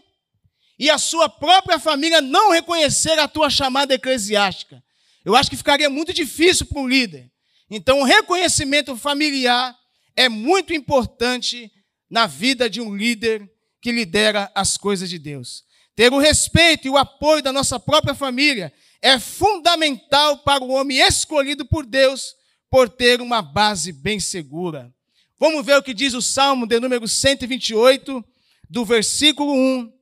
e 0.79 0.89
a 0.89 0.99
sua 0.99 1.29
própria 1.29 1.79
família 1.79 2.21
não 2.21 2.53
reconhecer 2.53 3.19
a 3.19 3.27
tua 3.27 3.51
chamada 3.51 3.95
eclesiástica. 3.95 4.83
Eu 5.25 5.35
acho 5.35 5.51
que 5.51 5.57
ficaria 5.57 5.91
muito 5.91 6.13
difícil 6.13 6.67
para 6.67 6.81
um 6.81 6.87
líder. 6.87 7.31
Então, 7.69 8.01
o 8.01 8.05
reconhecimento 8.05 8.97
familiar 8.97 9.77
é 10.17 10.29
muito 10.29 10.73
importante 10.73 11.71
na 12.09 12.27
vida 12.27 12.71
de 12.71 12.81
um 12.81 12.97
líder 12.97 13.51
que 13.81 13.93
lidera 13.93 14.51
as 14.55 14.77
coisas 14.77 15.11
de 15.11 15.19
Deus. 15.19 15.65
Ter 15.95 16.13
o 16.13 16.19
respeito 16.19 16.87
e 16.87 16.91
o 16.91 16.97
apoio 16.97 17.43
da 17.43 17.53
nossa 17.53 17.79
própria 17.79 18.15
família 18.15 18.73
é 19.03 19.19
fundamental 19.19 20.39
para 20.39 20.63
o 20.63 20.71
homem 20.71 20.99
escolhido 20.99 21.67
por 21.67 21.85
Deus 21.85 22.35
por 22.71 22.89
ter 22.89 23.21
uma 23.21 23.43
base 23.43 23.93
bem 23.93 24.21
segura. 24.21 24.93
Vamos 25.39 25.65
ver 25.65 25.77
o 25.77 25.83
que 25.83 25.95
diz 25.95 26.15
o 26.15 26.23
Salmo 26.23 26.67
de 26.67 26.81
número 26.81 27.07
128, 27.07 28.25
do 28.69 28.85
versículo 28.85 29.53
1 29.53 29.98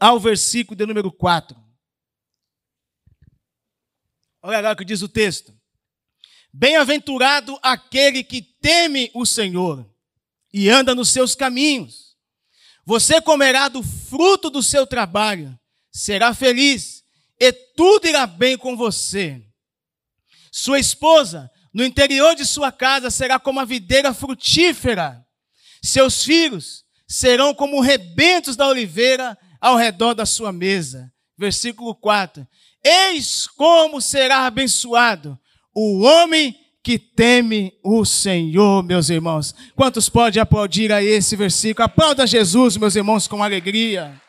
ao 0.00 0.18
versículo 0.18 0.74
de 0.74 0.86
número 0.86 1.12
4. 1.12 1.54
Olha 4.42 4.60
lá 4.60 4.72
o 4.72 4.76
que 4.76 4.84
diz 4.84 5.02
o 5.02 5.08
texto. 5.08 5.54
Bem-aventurado 6.52 7.58
aquele 7.62 8.24
que 8.24 8.40
teme 8.40 9.10
o 9.14 9.26
Senhor 9.26 9.86
e 10.52 10.70
anda 10.70 10.94
nos 10.94 11.10
seus 11.10 11.34
caminhos. 11.34 12.16
Você 12.84 13.20
comerá 13.20 13.68
do 13.68 13.82
fruto 13.82 14.48
do 14.48 14.62
seu 14.62 14.86
trabalho, 14.86 15.56
será 15.92 16.34
feliz 16.34 17.04
e 17.38 17.52
tudo 17.52 18.08
irá 18.08 18.26
bem 18.26 18.56
com 18.56 18.76
você. 18.76 19.46
Sua 20.50 20.80
esposa, 20.80 21.50
no 21.72 21.84
interior 21.84 22.34
de 22.34 22.44
sua 22.44 22.72
casa, 22.72 23.10
será 23.10 23.38
como 23.38 23.60
a 23.60 23.64
videira 23.64 24.12
frutífera. 24.12 25.24
Seus 25.82 26.24
filhos 26.24 26.84
serão 27.06 27.54
como 27.54 27.80
rebentos 27.80 28.56
da 28.56 28.66
oliveira 28.66 29.38
ao 29.60 29.76
redor 29.76 30.14
da 30.14 30.24
sua 30.24 30.52
mesa. 30.52 31.12
Versículo 31.36 31.94
4. 31.94 32.46
Eis 32.82 33.46
como 33.46 34.00
será 34.00 34.46
abençoado 34.46 35.38
o 35.74 36.00
homem 36.00 36.56
que 36.82 36.98
teme 36.98 37.78
o 37.84 38.04
Senhor, 38.04 38.82
meus 38.82 39.10
irmãos. 39.10 39.54
Quantos 39.76 40.08
podem 40.08 40.40
aplaudir 40.40 40.92
a 40.92 41.02
esse 41.02 41.36
versículo? 41.36 41.84
Aplauda 41.84 42.26
Jesus, 42.26 42.76
meus 42.76 42.96
irmãos, 42.96 43.28
com 43.28 43.42
alegria. 43.42 44.20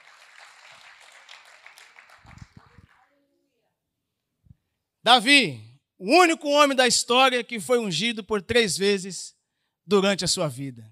Davi, 5.04 5.60
o 5.98 6.14
único 6.20 6.48
homem 6.50 6.76
da 6.76 6.88
história 6.88 7.44
que 7.44 7.60
foi 7.60 7.80
ungido 7.80 8.24
por 8.24 8.42
três 8.42 8.78
vezes 8.78 9.34
durante 9.86 10.24
a 10.24 10.28
sua 10.28 10.48
vida. 10.48 10.84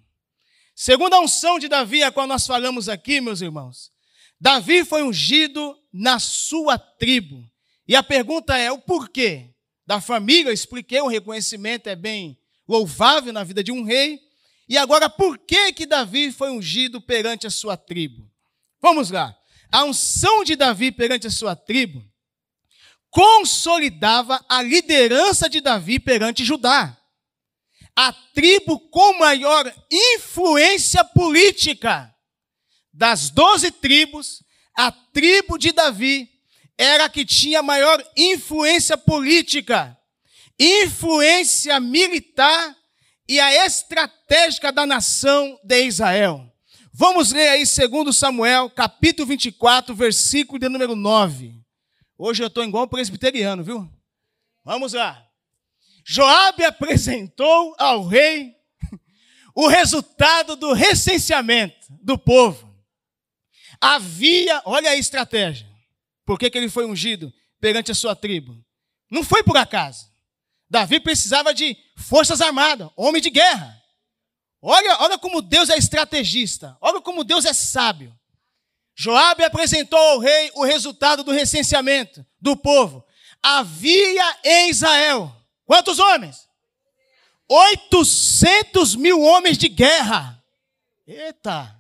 Segundo 0.74 1.14
a 1.14 1.20
unção 1.20 1.60
de 1.60 1.68
Davi, 1.68 2.04
a 2.04 2.12
qual 2.12 2.26
nós 2.26 2.48
falamos 2.48 2.88
aqui, 2.88 3.20
meus 3.20 3.42
irmãos, 3.42 3.92
Davi 4.40 4.86
foi 4.86 5.04
ungido 5.04 5.78
na 5.92 6.20
sua 6.20 6.78
tribo. 6.78 7.44
E 7.88 7.96
a 7.96 8.04
pergunta 8.04 8.58
é: 8.58 8.72
o 8.72 8.80
porquê? 8.80 9.54
Da 9.86 10.00
família, 10.00 10.50
eu 10.50 10.54
expliquei, 10.54 11.02
o 11.02 11.08
reconhecimento 11.08 11.88
é 11.88 11.96
bem 11.96 12.38
louvável 12.68 13.34
na 13.34 13.44
vida 13.44 13.64
de 13.64 13.72
um 13.72 13.84
rei. 13.84 14.20
E 14.68 14.78
agora, 14.78 15.10
por 15.10 15.38
que 15.38 15.74
que 15.74 15.86
Davi 15.86 16.32
foi 16.32 16.52
ungido 16.52 17.02
perante 17.02 17.48
a 17.48 17.50
sua 17.50 17.76
tribo? 17.76 18.30
Vamos 18.80 19.10
lá. 19.10 19.36
A 19.72 19.84
unção 19.84 20.44
de 20.44 20.56
Davi 20.56 20.92
perante 20.92 21.28
a 21.28 21.32
sua 21.32 21.56
tribo 21.56 22.04
consolidava 23.10 24.44
a 24.48 24.62
liderança 24.62 25.50
de 25.50 25.60
Davi 25.62 26.00
perante 26.00 26.46
Judá. 26.46 26.96
A 27.96 28.14
tribo 28.14 28.80
com 28.90 29.18
maior 29.18 29.74
influência 29.92 31.04
política 31.04 32.14
das 33.00 33.30
doze 33.30 33.72
tribos, 33.72 34.44
a 34.76 34.92
tribo 34.92 35.58
de 35.58 35.72
Davi 35.72 36.30
era 36.78 37.06
a 37.06 37.10
que 37.10 37.24
tinha 37.24 37.64
maior 37.64 38.04
influência 38.16 38.98
política, 38.98 39.98
influência 40.60 41.80
militar 41.80 42.76
e 43.26 43.40
a 43.40 43.66
estratégica 43.66 44.70
da 44.70 44.86
nação 44.86 45.58
de 45.64 45.82
Israel. 45.86 46.46
Vamos 46.92 47.32
ler 47.32 47.48
aí 47.48 47.64
2 47.64 48.14
Samuel, 48.14 48.70
capítulo 48.70 49.30
24, 49.30 49.96
versículo 49.96 50.60
de 50.60 50.68
número 50.68 50.94
9. 50.94 51.56
Hoje 52.18 52.44
eu 52.44 52.48
estou 52.48 52.66
igual 52.66 52.84
um 52.84 52.90
presbiteriano, 52.90 53.64
viu? 53.64 53.90
Vamos 54.66 54.92
lá. 54.92 55.26
Joabe 56.06 56.66
apresentou 56.66 57.74
ao 57.80 58.06
rei 58.06 58.54
o 59.56 59.70
resultado 59.70 60.58
do 60.58 60.74
recenseamento 60.74 61.88
do 62.04 62.18
povo. 62.18 62.69
Havia, 63.82 64.62
olha 64.66 64.92
a 64.92 64.96
estratégia. 64.96 65.68
Por 66.26 66.38
que, 66.38 66.50
que 66.50 66.58
ele 66.58 66.70
foi 66.70 66.86
ungido 66.86 67.34
perante 67.60 67.92
a 67.92 67.96
sua 67.96 68.16
tribo? 68.16 68.58
Não 69.10 69.24
foi 69.24 69.44
por 69.44 69.58
acaso. 69.58 70.10
Davi 70.70 71.00
precisava 71.00 71.54
de 71.54 71.76
forças 71.98 72.42
armadas, 72.42 72.90
homem 72.96 73.22
de 73.22 73.30
guerra. 73.30 73.76
Olha, 74.62 74.98
olha 75.02 75.18
como 75.18 75.42
Deus 75.42 75.70
é 75.70 75.78
estrategista. 75.78 76.78
Olha 76.82 77.02
como 77.02 77.24
Deus 77.24 77.46
é 77.46 77.54
sábio. 77.54 78.16
Joabe 78.96 79.44
apresentou 79.44 79.98
ao 79.98 80.20
rei 80.20 80.52
o 80.56 80.66
resultado 80.66 81.24
do 81.24 81.32
recenseamento 81.32 82.26
do 82.40 82.58
povo. 82.58 83.04
Havia 83.42 84.38
em 84.44 84.70
Israel 84.70 85.34
quantos 85.66 86.00
homens? 86.00 86.50
800 87.48 88.96
mil 88.96 89.22
homens 89.22 89.58
de 89.58 89.70
guerra. 89.70 90.44
Eita! 91.08 91.79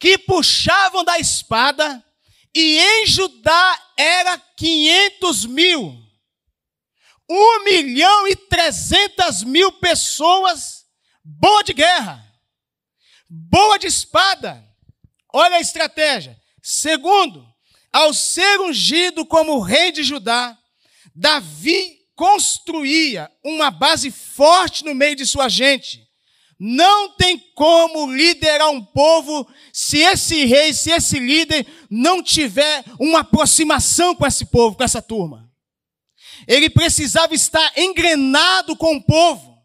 Que 0.00 0.16
puxavam 0.16 1.04
da 1.04 1.18
espada, 1.18 2.02
e 2.54 2.78
em 2.78 3.06
Judá 3.06 3.92
era 3.96 4.38
500 4.56 5.44
mil. 5.46 5.96
Um 7.28 7.64
milhão 7.64 8.26
e 8.26 8.34
trezentas 8.34 9.44
mil 9.44 9.70
pessoas, 9.72 10.84
boa 11.22 11.62
de 11.62 11.72
guerra, 11.72 12.24
boa 13.28 13.78
de 13.78 13.86
espada. 13.86 14.66
Olha 15.32 15.58
a 15.58 15.60
estratégia. 15.60 16.36
Segundo, 16.60 17.46
ao 17.92 18.12
ser 18.12 18.60
ungido 18.60 19.24
como 19.24 19.60
rei 19.60 19.92
de 19.92 20.02
Judá, 20.02 20.58
Davi 21.14 22.00
construía 22.16 23.30
uma 23.44 23.70
base 23.70 24.10
forte 24.10 24.84
no 24.84 24.94
meio 24.94 25.14
de 25.14 25.24
sua 25.24 25.48
gente. 25.48 26.09
Não 26.62 27.16
tem 27.16 27.38
como 27.54 28.12
liderar 28.12 28.68
um 28.68 28.84
povo 28.84 29.48
se 29.72 29.96
esse 29.96 30.44
rei, 30.44 30.74
se 30.74 30.90
esse 30.90 31.18
líder 31.18 31.66
não 31.88 32.22
tiver 32.22 32.84
uma 32.98 33.20
aproximação 33.20 34.14
com 34.14 34.26
esse 34.26 34.44
povo, 34.44 34.76
com 34.76 34.84
essa 34.84 35.00
turma. 35.00 35.50
Ele 36.46 36.68
precisava 36.68 37.34
estar 37.34 37.72
engrenado 37.78 38.76
com 38.76 38.96
o 38.96 39.02
povo. 39.02 39.56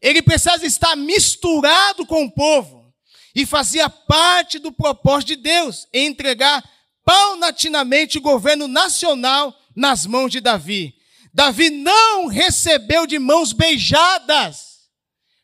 Ele 0.00 0.22
precisava 0.22 0.64
estar 0.64 0.96
misturado 0.96 2.06
com 2.06 2.24
o 2.24 2.30
povo. 2.30 2.90
E 3.34 3.44
fazia 3.44 3.90
parte 3.90 4.58
do 4.58 4.72
propósito 4.72 5.28
de 5.28 5.36
Deus 5.36 5.86
em 5.92 6.06
entregar 6.06 6.64
paulatinamente 7.04 8.16
o 8.16 8.22
governo 8.22 8.66
nacional 8.66 9.54
nas 9.76 10.06
mãos 10.06 10.30
de 10.30 10.40
Davi. 10.40 10.94
Davi 11.34 11.68
não 11.68 12.26
recebeu 12.26 13.06
de 13.06 13.18
mãos 13.18 13.52
beijadas. 13.52 14.71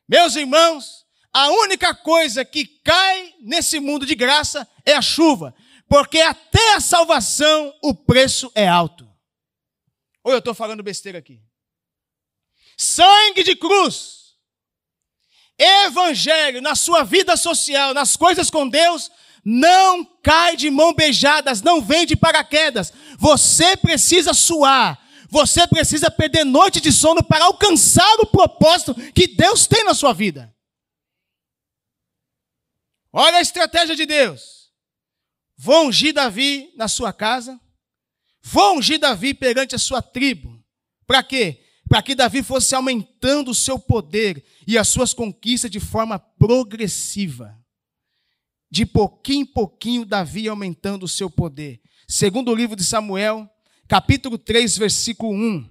Meus 0.09 0.37
irmãos, 0.37 1.07
a 1.33 1.51
única 1.51 1.95
coisa 1.95 2.45
que 2.45 2.65
cai 2.65 3.35
nesse 3.41 3.79
mundo 3.79 4.07
de 4.07 4.15
graça 4.15 4.67
é 4.85 4.95
a 4.95 5.03
chuva, 5.03 5.55
porque 5.89 6.21
até 6.21 6.75
a 6.75 6.81
salvação 6.81 7.75
o 7.83 7.95
preço 7.95 8.51
é 8.55 8.67
alto. 8.67 9.09
Ou 10.25 10.33
eu 10.33 10.39
estou 10.39 10.55
falando 10.55 10.83
besteira 10.83 11.19
aqui? 11.19 11.41
Sangue 12.77 13.43
de 13.43 13.55
cruz, 13.55 14.35
evangelho 15.59 16.63
na 16.63 16.75
sua 16.75 17.03
vida 17.03 17.37
social, 17.37 17.93
nas 17.93 18.17
coisas 18.17 18.51
com 18.51 18.69
Deus, 18.69 19.11
não 19.45 20.05
cai 20.23 20.57
de 20.57 20.71
mão 20.71 20.93
beijadas, 20.93 21.63
não 21.63 21.81
vem 21.81 22.07
de 22.07 22.17
paraquedas. 22.17 22.93
Você 23.19 23.77
precisa 23.77 24.33
suar, 24.33 24.99
você 25.29 25.67
precisa 25.67 26.11
perder 26.11 26.45
noite 26.45 26.81
de 26.81 26.93
sono 26.93 27.23
para 27.23 27.45
alcançar 27.45 28.15
o 28.21 28.27
propósito 28.27 28.95
que 29.13 29.27
Deus 29.27 29.67
tem 29.67 29.85
na 29.85 29.95
sua 29.95 30.13
vida. 30.13 30.55
Olha 33.13 33.39
a 33.39 33.43
estratégia 33.43 33.95
de 33.95 34.07
Deus. 34.07 34.73
Vou 35.57 35.87
ungir 35.87 36.15
Davi 36.15 36.73
na 36.77 36.89
sua 36.89 37.13
casa, 37.13 37.61
Vou 38.51 38.79
ungir 38.79 38.99
Davi 38.99 39.35
perante 39.35 39.75
a 39.75 39.79
sua 39.79 40.01
tribo. 40.01 40.63
Para 41.07 41.23
quê? 41.23 41.63
Para 41.87 42.03
que 42.03 42.15
Davi 42.15 42.43
fosse 42.43 42.75
aumentando 42.75 43.51
o 43.51 43.55
seu 43.55 43.79
poder 43.79 44.43
e 44.67 44.79
as 44.79 44.89
suas 44.89 45.13
conquistas 45.13 45.71
de 45.71 45.81
forma 45.81 46.19
progressiva. 46.19 47.59
De 48.71 48.85
pouquinho 48.85 49.43
em 49.43 49.47
pouquinho, 49.47 50.05
Davi 50.05 50.49
aumentando 50.49 51.05
o 51.05 51.09
seu 51.09 51.31
poder. 51.31 51.81
Segundo 52.07 52.51
o 52.51 52.55
livro 52.55 52.77
de 52.77 52.85
Samuel, 52.85 53.49
capítulo 53.89 54.37
3, 54.37 54.77
versículo 54.77 55.33
1. 55.33 55.69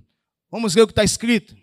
Vamos 0.51 0.73
ver 0.73 0.81
o 0.81 0.87
que 0.87 0.91
está 0.91 1.03
escrito. 1.03 1.55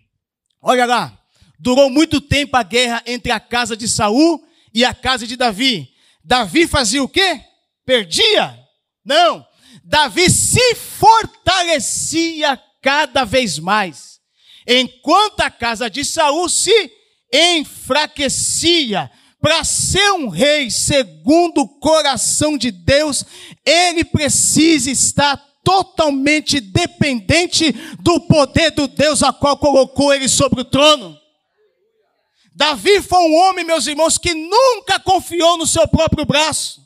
Olha 0.63 0.87
lá. 0.87 1.21
Durou 1.59 1.91
muito 1.91 2.21
tempo 2.21 2.57
a 2.57 2.63
guerra 2.63 3.03
entre 3.07 3.33
a 3.33 3.41
casa 3.41 3.77
de 3.77 3.89
Saul 3.89 4.47
e 4.73 4.85
a 4.85 4.95
casa 4.95 5.27
de 5.27 5.37
Davi. 5.37 5.91
Davi 6.23 6.67
fazia 6.67 7.03
o 7.03 7.09
quê? 7.09 7.41
Perdia? 7.85 8.59
Não. 9.05 9.47
Davi 9.83 10.31
se 10.31 10.75
fortalecia 10.75 12.61
cada 12.81 13.25
vez 13.25 13.59
mais, 13.59 14.21
enquanto 14.67 15.41
a 15.41 15.51
casa 15.51 15.89
de 15.89 16.05
Saul 16.05 16.49
se 16.49 16.93
enfraquecia. 17.33 19.11
Para 19.41 19.63
ser 19.65 20.13
um 20.13 20.29
rei 20.29 20.71
segundo 20.71 21.63
o 21.63 21.69
coração 21.69 22.57
de 22.57 22.71
Deus, 22.71 23.25
ele 23.65 24.05
precisa 24.05 24.91
estar 24.91 25.37
totalmente 25.65 26.61
dependente 26.61 27.73
do 28.01 28.21
poder 28.21 28.71
do 28.71 28.87
Deus 28.87 29.23
a 29.23 29.33
qual 29.33 29.57
colocou 29.57 30.13
ele 30.13 30.29
sobre 30.29 30.61
o 30.61 30.65
trono. 30.65 31.19
Davi 32.55 33.03
foi 33.03 33.19
um 33.19 33.35
homem, 33.35 33.65
meus 33.65 33.87
irmãos, 33.87 34.17
que 34.17 34.33
nunca 34.33 35.01
confiou 35.01 35.59
no 35.59 35.67
seu 35.67 35.89
próprio 35.89 36.25
braço. 36.25 36.85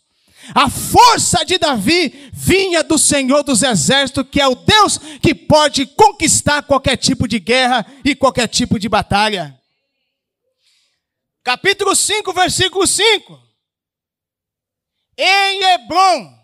A 0.55 0.71
força 0.71 1.45
de 1.45 1.59
Davi 1.59 2.31
vinha 2.33 2.83
do 2.83 2.97
Senhor 2.97 3.43
dos 3.43 3.63
Exércitos, 3.63 4.25
que 4.31 4.41
é 4.41 4.47
o 4.47 4.55
Deus 4.55 4.97
que 5.21 5.35
pode 5.35 5.85
conquistar 5.85 6.63
qualquer 6.63 6.97
tipo 6.97 7.29
de 7.29 7.39
guerra 7.39 7.85
e 8.03 8.15
qualquer 8.15 8.47
tipo 8.49 8.79
de 8.79 8.89
batalha. 8.89 9.59
Capítulo 11.45 11.95
5, 11.95 12.33
versículo 12.33 12.87
5. 12.87 13.39
Em 15.19 15.65
Hebron, 15.65 16.38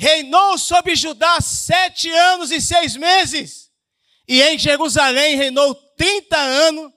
reinou 0.00 0.56
sobre 0.56 0.96
Judá 0.96 1.42
sete 1.42 2.08
anos 2.08 2.50
e 2.50 2.58
seis 2.58 2.96
meses, 2.96 3.70
e 4.26 4.40
em 4.40 4.58
Jerusalém 4.58 5.36
reinou 5.36 5.74
trinta 5.94 6.38
anos, 6.38 6.90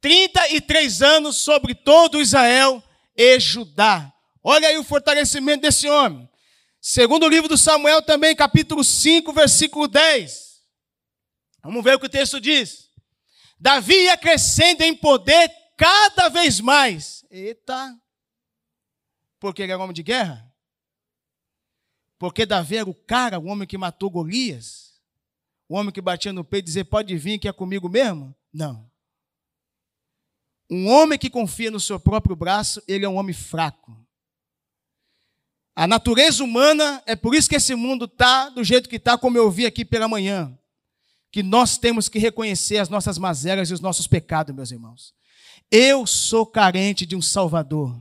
trinta 0.00 0.48
e 0.50 0.60
três 0.60 1.02
anos 1.02 1.36
sobre 1.38 1.74
todo 1.74 2.20
Israel 2.20 2.80
e 3.16 3.40
Judá. 3.40 4.14
Olha 4.40 4.68
aí 4.68 4.78
o 4.78 4.84
fortalecimento 4.84 5.62
desse 5.62 5.88
homem. 5.88 6.30
Segundo 6.80 7.26
o 7.26 7.28
livro 7.28 7.48
do 7.48 7.58
Samuel, 7.58 8.02
também, 8.02 8.36
capítulo 8.36 8.84
5, 8.84 9.32
versículo 9.32 9.88
10. 9.88 10.62
Vamos 11.64 11.82
ver 11.82 11.96
o 11.96 11.98
que 11.98 12.06
o 12.06 12.08
texto 12.08 12.40
diz. 12.40 12.88
Davi 13.58 14.04
ia 14.04 14.16
crescendo 14.16 14.82
em 14.82 14.94
poder 14.94 15.50
cada 15.76 16.28
vez 16.28 16.60
mais. 16.60 17.24
Eita! 17.28 17.98
Porque 19.40 19.62
ele 19.62 19.72
era 19.72 19.82
homem 19.82 19.92
de 19.92 20.04
guerra? 20.04 20.47
Porque 22.18 22.44
Davi 22.44 22.76
era 22.76 22.90
o 22.90 22.94
cara, 22.94 23.38
o 23.38 23.46
homem 23.46 23.66
que 23.66 23.78
matou 23.78 24.10
Golias? 24.10 24.98
O 25.68 25.76
homem 25.76 25.92
que 25.92 26.00
batia 26.00 26.32
no 26.32 26.44
peito 26.44 26.64
e 26.64 26.66
dizia, 26.66 26.84
pode 26.84 27.16
vir 27.16 27.38
que 27.38 27.46
é 27.46 27.52
comigo 27.52 27.88
mesmo? 27.88 28.34
Não. 28.52 28.90
Um 30.70 30.88
homem 30.88 31.18
que 31.18 31.30
confia 31.30 31.70
no 31.70 31.80
seu 31.80 32.00
próprio 32.00 32.34
braço, 32.34 32.82
ele 32.88 33.04
é 33.04 33.08
um 33.08 33.16
homem 33.16 33.34
fraco. 33.34 33.96
A 35.76 35.86
natureza 35.86 36.42
humana, 36.42 37.00
é 37.06 37.14
por 37.14 37.34
isso 37.34 37.48
que 37.48 37.54
esse 37.54 37.74
mundo 37.74 38.06
está 38.06 38.48
do 38.48 38.64
jeito 38.64 38.88
que 38.88 38.96
está, 38.96 39.16
como 39.16 39.38
eu 39.38 39.50
vi 39.50 39.64
aqui 39.64 39.84
pela 39.84 40.08
manhã. 40.08 40.58
Que 41.30 41.42
nós 41.42 41.78
temos 41.78 42.08
que 42.08 42.18
reconhecer 42.18 42.78
as 42.78 42.88
nossas 42.88 43.16
mazelas 43.16 43.70
e 43.70 43.74
os 43.74 43.80
nossos 43.80 44.06
pecados, 44.06 44.54
meus 44.54 44.72
irmãos. 44.72 45.14
Eu 45.70 46.06
sou 46.06 46.44
carente 46.44 47.06
de 47.06 47.14
um 47.14 47.22
Salvador. 47.22 47.96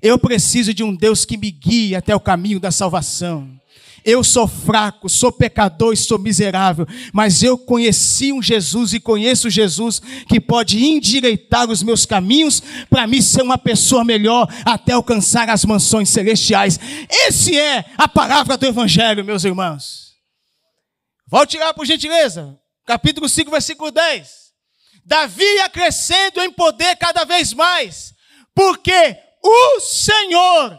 Eu 0.00 0.18
preciso 0.18 0.72
de 0.72 0.82
um 0.84 0.94
Deus 0.94 1.24
que 1.24 1.36
me 1.36 1.50
guie 1.50 1.94
até 1.94 2.14
o 2.14 2.20
caminho 2.20 2.60
da 2.60 2.70
salvação. 2.70 3.58
Eu 4.04 4.22
sou 4.22 4.46
fraco, 4.46 5.08
sou 5.08 5.30
pecador 5.30 5.92
e 5.92 5.96
sou 5.96 6.18
miserável, 6.18 6.86
mas 7.12 7.42
eu 7.42 7.58
conheci 7.58 8.32
um 8.32 8.40
Jesus 8.40 8.94
e 8.94 9.00
conheço 9.00 9.50
Jesus 9.50 10.00
que 10.26 10.40
pode 10.40 10.82
endireitar 10.82 11.68
os 11.68 11.82
meus 11.82 12.06
caminhos 12.06 12.62
para 12.88 13.06
mim 13.06 13.20
ser 13.20 13.42
uma 13.42 13.58
pessoa 13.58 14.04
melhor 14.04 14.48
até 14.64 14.92
alcançar 14.92 15.50
as 15.50 15.64
mansões 15.64 16.08
celestiais. 16.08 16.78
Esse 17.10 17.58
é 17.58 17.84
a 17.98 18.08
palavra 18.08 18.56
do 18.56 18.66
Evangelho, 18.66 19.24
meus 19.24 19.44
irmãos. 19.44 20.14
Volte 21.26 21.58
lá, 21.58 21.74
por 21.74 21.84
gentileza, 21.84 22.58
capítulo 22.86 23.28
5, 23.28 23.50
versículo 23.50 23.90
10. 23.90 24.48
Davi 25.04 25.44
ia 25.44 25.68
crescendo 25.68 26.40
em 26.40 26.50
poder 26.50 26.96
cada 26.96 27.24
vez 27.24 27.52
mais, 27.52 28.14
porque 28.54 29.27
o 29.48 29.80
Senhor, 29.80 30.78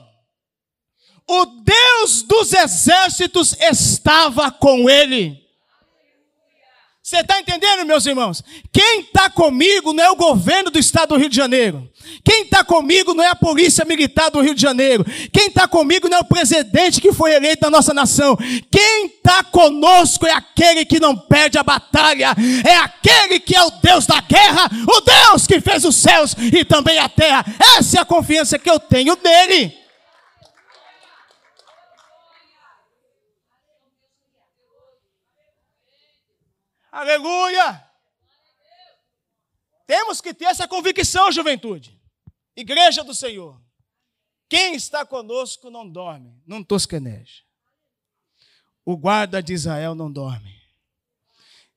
o 1.27 1.45
Deus 1.45 2.23
dos 2.23 2.53
exércitos, 2.53 3.55
estava 3.59 4.51
com 4.51 4.89
ele. 4.89 5.48
Você 7.09 7.21
está 7.21 7.39
entendendo, 7.39 7.87
meus 7.87 8.05
irmãos? 8.05 8.43
Quem 8.71 8.99
está 8.99 9.31
comigo 9.31 9.93
não 9.93 10.03
é 10.03 10.11
o 10.11 10.15
governo 10.15 10.69
do 10.69 10.77
estado 10.77 11.09
do 11.09 11.17
Rio 11.17 11.27
de 11.27 11.35
Janeiro. 11.35 11.89
Quem 12.23 12.43
está 12.43 12.63
comigo 12.63 13.15
não 13.15 13.23
é 13.23 13.29
a 13.29 13.35
polícia 13.35 13.83
militar 13.83 14.29
do 14.29 14.39
Rio 14.39 14.53
de 14.53 14.61
Janeiro. 14.61 15.03
Quem 15.33 15.47
está 15.47 15.67
comigo 15.67 16.07
não 16.07 16.19
é 16.19 16.21
o 16.21 16.25
presidente 16.25 17.01
que 17.01 17.11
foi 17.11 17.33
eleito 17.33 17.61
da 17.61 17.71
nossa 17.71 17.95
nação. 17.95 18.37
Quem 18.71 19.07
está 19.07 19.43
conosco 19.43 20.27
é 20.27 20.31
aquele 20.31 20.85
que 20.85 20.99
não 20.99 21.17
perde 21.17 21.57
a 21.57 21.63
batalha. 21.63 22.35
É 22.63 22.75
aquele 22.75 23.39
que 23.39 23.55
é 23.55 23.63
o 23.63 23.71
Deus 23.71 24.05
da 24.05 24.21
guerra, 24.21 24.69
o 24.87 25.01
Deus 25.01 25.47
que 25.47 25.59
fez 25.59 25.85
os 25.85 25.95
céus 25.95 26.35
e 26.53 26.63
também 26.63 26.99
a 26.99 27.09
terra. 27.09 27.43
Essa 27.75 27.97
é 27.97 28.01
a 28.01 28.05
confiança 28.05 28.59
que 28.59 28.69
eu 28.69 28.79
tenho 28.79 29.17
nele. 29.23 29.79
Aleluia! 36.99 37.81
Temos 39.87 40.19
que 40.19 40.33
ter 40.33 40.45
essa 40.45 40.67
convicção, 40.67 41.31
juventude. 41.31 41.97
Igreja 42.57 43.05
do 43.05 43.15
Senhor. 43.15 43.57
Quem 44.49 44.75
está 44.75 45.05
conosco 45.05 45.69
não 45.69 45.89
dorme, 45.89 46.43
não 46.45 46.61
tosqueneja. 46.61 47.41
O 48.83 48.97
guarda 48.97 49.41
de 49.41 49.53
Israel 49.53 49.95
não 49.95 50.11
dorme. 50.11 50.53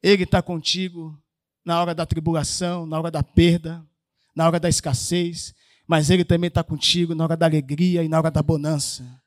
Ele 0.03 0.25
está 0.25 0.43
contigo 0.43 1.17
na 1.65 1.81
hora 1.81 1.95
da 1.95 2.05
tribulação, 2.05 2.85
na 2.85 2.99
hora 2.99 3.11
da 3.13 3.23
perda, 3.23 3.87
na 4.35 4.45
hora 4.45 4.59
da 4.59 4.69
escassez, 4.69 5.55
mas 5.87 6.11
ele 6.11 6.25
também 6.25 6.49
está 6.49 6.65
contigo 6.65 7.15
na 7.15 7.23
hora 7.23 7.37
da 7.37 7.47
alegria 7.47 8.03
e 8.03 8.09
na 8.09 8.19
hora 8.19 8.31
da 8.31 8.43
bonança. 8.43 9.22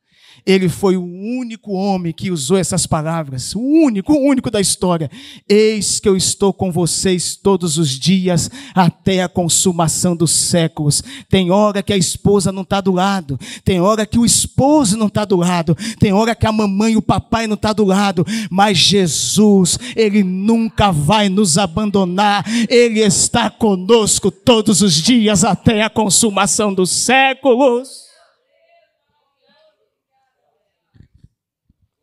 Ele 0.45 0.69
foi 0.69 0.98
o 0.98 1.04
único 1.04 1.74
homem 1.74 2.13
que 2.13 2.32
usou 2.32 2.58
essas 2.58 2.86
palavras, 2.86 3.56
o 3.56 3.60
único, 3.60 4.13
o 4.13 4.28
único 4.28 4.50
da 4.50 4.62
história. 4.62 5.10
Eis 5.48 6.00
que 6.00 6.08
eu 6.08 6.15
estou 6.15 6.54
com 6.54 6.71
vocês 6.71 7.36
todos 7.36 7.78
os 7.78 7.89
dias 7.89 8.50
até 8.74 9.24
a 9.24 9.30
consumação 9.30 10.15
dos 10.15 10.32
séculos. 10.32 11.04
Tem 11.30 11.52
hora 11.52 11.84
que 11.84 11.93
a 11.93 11.98
esposa 11.98 12.52
não 12.52 12.62
está 12.62 12.82
do 12.82 12.91
lado, 12.91 13.39
tem 13.63 13.80
hora 13.80 14.06
que 14.06 14.19
o 14.19 14.26
esposo 14.26 14.98
não 14.98 15.08
está 15.08 15.26
do 15.26 15.36
lado, 15.36 15.76
tem 16.00 16.13
hora 16.13 16.36
que 16.36 16.48
a 16.48 16.52
mamãe 16.52 16.93
e 16.93 16.98
o 16.98 17.02
papai 17.02 17.48
não 17.48 17.56
está 17.56 17.74
do 17.74 17.84
lado, 17.84 18.26
mas 18.50 18.78
Jesus, 18.78 19.78
Ele 19.95 20.24
nunca 20.24 20.91
vai 20.91 21.30
nos 21.30 21.58
abandonar, 21.58 22.45
Ele 22.69 23.00
está 23.00 23.50
conosco 23.50 24.32
todos 24.32 24.82
os 24.82 24.93
dias 24.93 25.43
até 25.43 25.84
a 25.84 25.89
consumação 25.89 26.74
dos 26.74 26.89
séculos. 26.89 28.05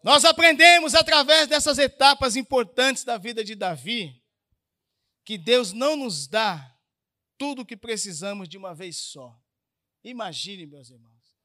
Nós 0.02 0.24
aprendemos 0.24 0.94
através 0.94 1.46
dessas 1.46 1.78
etapas 1.78 2.34
importantes 2.34 3.04
da 3.04 3.16
vida 3.16 3.44
de 3.44 3.54
Davi 3.54 4.20
que 5.24 5.38
Deus 5.38 5.72
não 5.72 5.96
nos 5.96 6.26
dá 6.26 6.76
tudo 7.38 7.62
o 7.62 7.66
que 7.66 7.76
precisamos 7.76 8.48
de 8.48 8.58
uma 8.58 8.74
vez 8.74 8.96
só. 8.96 9.40
Imagine, 10.02 10.66
meus 10.66 10.90
irmãos, 10.90 11.36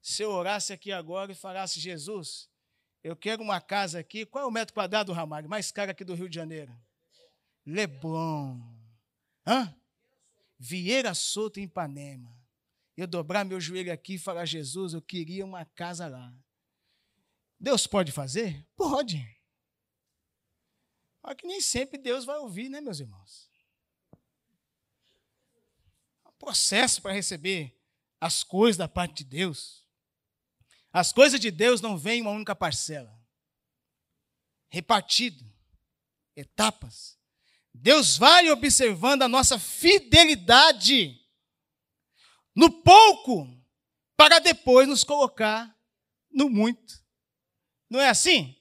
se 0.00 0.22
eu 0.22 0.30
orasse 0.30 0.72
aqui 0.72 0.92
agora 0.92 1.32
e 1.32 1.34
falasse, 1.34 1.80
Jesus, 1.80 2.48
eu 3.02 3.16
quero 3.16 3.42
uma 3.42 3.60
casa 3.60 3.98
aqui, 3.98 4.24
qual 4.24 4.44
é 4.44 4.46
o 4.46 4.50
metro 4.50 4.74
quadrado, 4.74 5.12
Ramalho? 5.12 5.48
Mais 5.48 5.72
caro 5.72 5.90
aqui 5.90 6.04
do 6.04 6.14
Rio 6.14 6.28
de 6.28 6.34
Janeiro. 6.36 6.74
Leblon. 7.66 8.60
Hã? 9.46 9.74
Vieira 10.58 11.14
Solto 11.14 11.58
em 11.58 11.64
Ipanema. 11.64 12.32
Eu 12.96 13.06
dobrar 13.06 13.44
meu 13.44 13.60
joelho 13.60 13.92
aqui 13.92 14.14
e 14.14 14.18
falar, 14.18 14.44
Jesus, 14.44 14.94
eu 14.94 15.02
queria 15.02 15.44
uma 15.44 15.64
casa 15.64 16.06
lá. 16.06 16.32
Deus 17.64 17.86
pode 17.86 18.12
fazer? 18.12 18.62
Pode. 18.76 19.26
Mas 21.22 21.34
que 21.36 21.46
nem 21.46 21.62
sempre 21.62 21.96
Deus 21.96 22.26
vai 22.26 22.36
ouvir, 22.36 22.68
né, 22.68 22.78
meus 22.82 23.00
irmãos? 23.00 23.50
É 26.26 26.28
um 26.28 26.32
processo 26.38 27.00
para 27.00 27.14
receber 27.14 27.74
as 28.20 28.44
coisas 28.44 28.76
da 28.76 28.86
parte 28.86 29.24
de 29.24 29.30
Deus. 29.30 29.82
As 30.92 31.10
coisas 31.10 31.40
de 31.40 31.50
Deus 31.50 31.80
não 31.80 31.96
vêm 31.96 32.18
em 32.18 32.22
uma 32.22 32.32
única 32.32 32.54
parcela. 32.54 33.18
Repartido. 34.68 35.50
Etapas. 36.36 37.18
Deus 37.72 38.18
vai 38.18 38.50
observando 38.50 39.22
a 39.22 39.28
nossa 39.28 39.58
fidelidade 39.58 41.18
no 42.54 42.82
pouco, 42.82 43.48
para 44.16 44.38
depois 44.38 44.86
nos 44.86 45.02
colocar 45.02 45.74
no 46.30 46.50
muito. 46.50 47.03
Não 47.94 48.00
é 48.00 48.08
assim? 48.08 48.56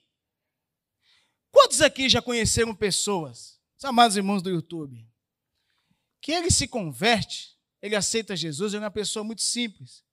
Quantos 1.52 1.82
aqui 1.82 2.08
já 2.08 2.22
conheceram 2.22 2.76
pessoas, 2.76 3.60
os 3.76 3.84
amados 3.84 4.16
irmãos 4.16 4.44
do 4.44 4.50
YouTube, 4.52 5.10
que 6.22 6.32
ele 6.32 6.52
se 6.52 6.68
converte, 6.68 7.58
ele 7.82 7.96
aceita 7.96 8.36
Jesus, 8.36 8.74
ele 8.74 8.84
é 8.84 8.86
uma 8.86 8.92
pessoa 8.92 9.24
muito 9.24 9.42
simples. 9.42 10.04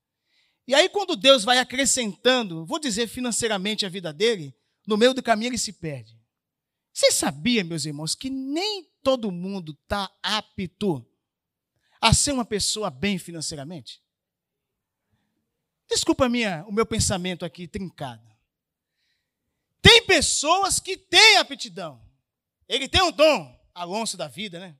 E 0.65 0.73
aí, 0.73 0.89
quando 0.89 1.15
Deus 1.15 1.43
vai 1.43 1.59
acrescentando, 1.59 2.65
vou 2.65 2.79
dizer 2.79 3.05
financeiramente 3.05 3.85
a 3.85 3.89
vida 3.89 4.11
dele, 4.11 4.55
no 4.87 4.97
meio 4.97 5.13
do 5.13 5.21
caminho 5.21 5.49
ele 5.49 5.57
se 5.59 5.73
perde. 5.73 6.19
Você 6.91 7.11
sabia, 7.11 7.63
meus 7.63 7.85
irmãos, 7.85 8.15
que 8.15 8.27
nem 8.31 8.91
todo 9.03 9.31
mundo 9.31 9.77
está 9.83 10.11
apto 10.23 11.07
a 12.01 12.11
ser 12.11 12.31
uma 12.31 12.43
pessoa 12.43 12.89
bem 12.89 13.19
financeiramente? 13.19 14.01
Desculpa 15.87 16.27
minha, 16.27 16.65
o 16.67 16.71
meu 16.71 16.87
pensamento 16.87 17.45
aqui 17.45 17.67
trincado. 17.67 18.30
Tem 19.81 20.05
pessoas 20.05 20.79
que 20.79 20.95
têm 20.95 21.37
aptidão. 21.37 22.01
Ele 22.67 22.87
tem 22.87 23.01
um 23.01 23.11
dom, 23.11 23.59
Alonso 23.73 24.15
da 24.15 24.27
vida, 24.27 24.59
né? 24.59 24.75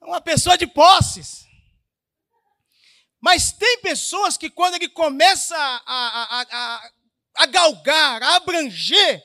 É 0.00 0.04
uma 0.04 0.20
pessoa 0.20 0.56
de 0.56 0.66
posses. 0.66 1.46
Mas 3.20 3.52
tem 3.52 3.80
pessoas 3.80 4.36
que, 4.36 4.48
quando 4.48 4.74
ele 4.74 4.88
começa 4.88 5.56
a, 5.56 5.82
a, 5.86 6.42
a, 6.42 6.90
a, 7.34 7.46
galgar, 7.46 8.22
a 8.22 8.36
abranger 8.36 9.22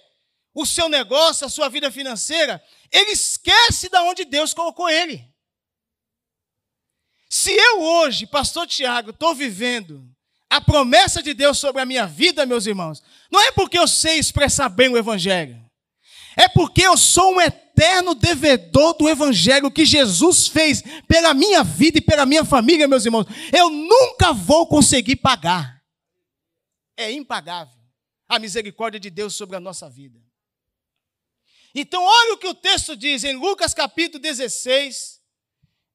o 0.54 0.66
seu 0.66 0.90
negócio, 0.90 1.46
a 1.46 1.50
sua 1.50 1.70
vida 1.70 1.92
financeira, 1.92 2.64
ele 2.92 3.12
esquece 3.12 3.90
de 3.90 3.98
onde 4.00 4.26
Deus 4.26 4.54
colocou 4.54 4.90
ele. 4.90 5.32
Se 7.30 7.52
eu 7.52 7.82
hoje, 7.82 8.26
pastor 8.26 8.68
Tiago, 8.68 9.12
estou 9.12 9.34
vivendo 9.34 10.11
a 10.52 10.60
promessa 10.60 11.24
de 11.24 11.34
Deus 11.34 11.58
sobre 11.58 11.82
a 11.82 11.86
minha 11.86 12.06
vida, 12.06 12.46
meus 12.46 12.66
irmãos, 12.66 13.02
não 13.32 13.40
é 13.40 13.54
porque 13.54 13.80
eu 13.80 13.88
sei 13.88 14.20
expressar 14.20 14.68
bem 14.68 14.90
o 14.90 14.98
Evangelho, 14.98 15.58
é 16.36 16.50
porque 16.50 16.82
eu 16.82 16.98
sou 16.98 17.36
um 17.36 17.40
eterno 17.40 18.14
devedor 18.14 18.94
do 18.96 19.08
Evangelho 19.08 19.72
que 19.72 19.86
Jesus 19.86 20.50
fez 20.50 20.84
pela 21.08 21.34
minha 21.34 21.64
vida 21.64 22.00
e 22.00 22.02
pela 22.02 22.26
minha 22.26 22.44
família, 22.44 22.86
meus 22.86 23.06
irmãos. 23.06 23.28
Eu 23.58 23.70
nunca 23.70 24.34
vou 24.34 24.68
conseguir 24.68 25.16
pagar. 25.16 25.82
É 26.98 27.10
impagável 27.10 27.82
a 28.28 28.38
misericórdia 28.38 29.00
de 29.00 29.10
Deus 29.10 29.34
sobre 29.34 29.56
a 29.56 29.60
nossa 29.60 29.90
vida. 29.90 30.20
Então, 31.74 32.04
olha 32.04 32.34
o 32.34 32.38
que 32.38 32.48
o 32.48 32.54
texto 32.54 32.98
diz 32.98 33.24
em 33.24 33.38
Lucas 33.38 33.74
capítulo 33.74 34.22
16, 34.22 35.22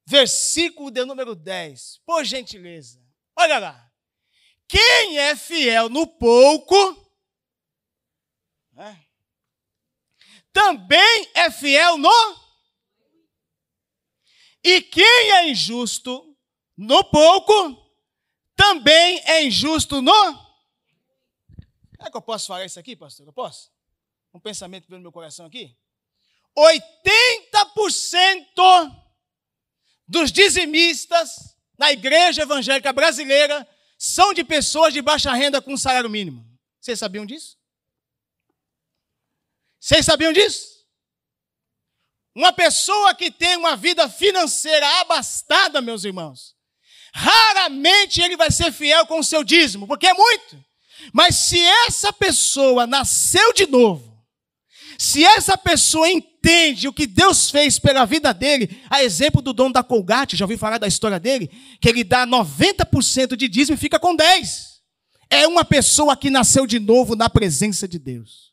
versículo 0.06 0.90
de 0.90 1.04
número 1.04 1.34
10. 1.34 2.00
Por 2.06 2.24
gentileza, 2.24 2.98
olha 3.36 3.58
lá. 3.58 3.85
Quem 4.68 5.18
é 5.18 5.36
fiel 5.36 5.88
no 5.88 6.06
pouco, 6.06 6.76
né, 8.72 9.04
também 10.52 11.30
é 11.34 11.50
fiel 11.50 11.98
no. 11.98 12.46
E 14.64 14.82
quem 14.82 15.32
é 15.32 15.48
injusto 15.48 16.36
no 16.76 17.04
pouco, 17.04 17.86
também 18.56 19.22
é 19.24 19.44
injusto 19.44 20.02
no. 20.02 20.46
É 22.00 22.10
que 22.10 22.16
eu 22.16 22.22
posso 22.22 22.48
falar 22.48 22.64
isso 22.64 22.80
aqui, 22.80 22.96
pastor? 22.96 23.24
Eu 23.26 23.32
posso? 23.32 23.70
Um 24.34 24.40
pensamento 24.40 24.90
no 24.90 24.98
meu 24.98 25.12
coração 25.12 25.46
aqui? 25.46 25.76
80% 26.56 29.04
dos 30.08 30.32
dizimistas 30.32 31.56
na 31.78 31.92
igreja 31.92 32.42
evangélica 32.42 32.92
brasileira 32.92 33.64
são 33.98 34.34
de 34.34 34.44
pessoas 34.44 34.92
de 34.92 35.00
baixa 35.00 35.32
renda 35.32 35.60
com 35.60 35.76
salário 35.76 36.10
mínimo. 36.10 36.46
Vocês 36.80 36.98
sabiam 36.98 37.24
disso? 37.24 37.56
Vocês 39.80 40.04
sabiam 40.04 40.32
disso? 40.32 40.84
Uma 42.34 42.52
pessoa 42.52 43.14
que 43.14 43.30
tem 43.30 43.56
uma 43.56 43.76
vida 43.76 44.08
financeira 44.08 44.86
abastada, 45.00 45.80
meus 45.80 46.04
irmãos, 46.04 46.54
raramente 47.14 48.20
ele 48.20 48.36
vai 48.36 48.50
ser 48.50 48.70
fiel 48.72 49.06
com 49.06 49.20
o 49.20 49.24
seu 49.24 49.42
dízimo, 49.42 49.86
porque 49.86 50.06
é 50.06 50.12
muito. 50.12 50.62
Mas 51.12 51.36
se 51.36 51.58
essa 51.86 52.12
pessoa 52.12 52.86
nasceu 52.86 53.52
de 53.54 53.66
novo, 53.66 54.22
se 54.98 55.24
essa 55.24 55.56
pessoa 55.56 56.10
entende 56.10 56.35
o 56.86 56.92
que 56.92 57.06
Deus 57.06 57.50
fez 57.50 57.78
pela 57.78 58.04
vida 58.04 58.32
dele, 58.32 58.80
a 58.88 59.02
exemplo 59.02 59.42
do 59.42 59.52
dono 59.52 59.72
da 59.72 59.82
Colgate, 59.82 60.36
já 60.36 60.44
ouvi 60.44 60.56
falar 60.56 60.78
da 60.78 60.86
história 60.86 61.18
dele, 61.18 61.50
que 61.80 61.88
ele 61.88 62.04
dá 62.04 62.26
90% 62.26 63.36
de 63.36 63.48
dízimo 63.48 63.74
e 63.74 63.78
fica 63.78 63.98
com 63.98 64.14
10. 64.14 64.76
É 65.28 65.46
uma 65.46 65.64
pessoa 65.64 66.16
que 66.16 66.30
nasceu 66.30 66.66
de 66.66 66.78
novo 66.78 67.16
na 67.16 67.28
presença 67.28 67.88
de 67.88 67.98
Deus. 67.98 68.52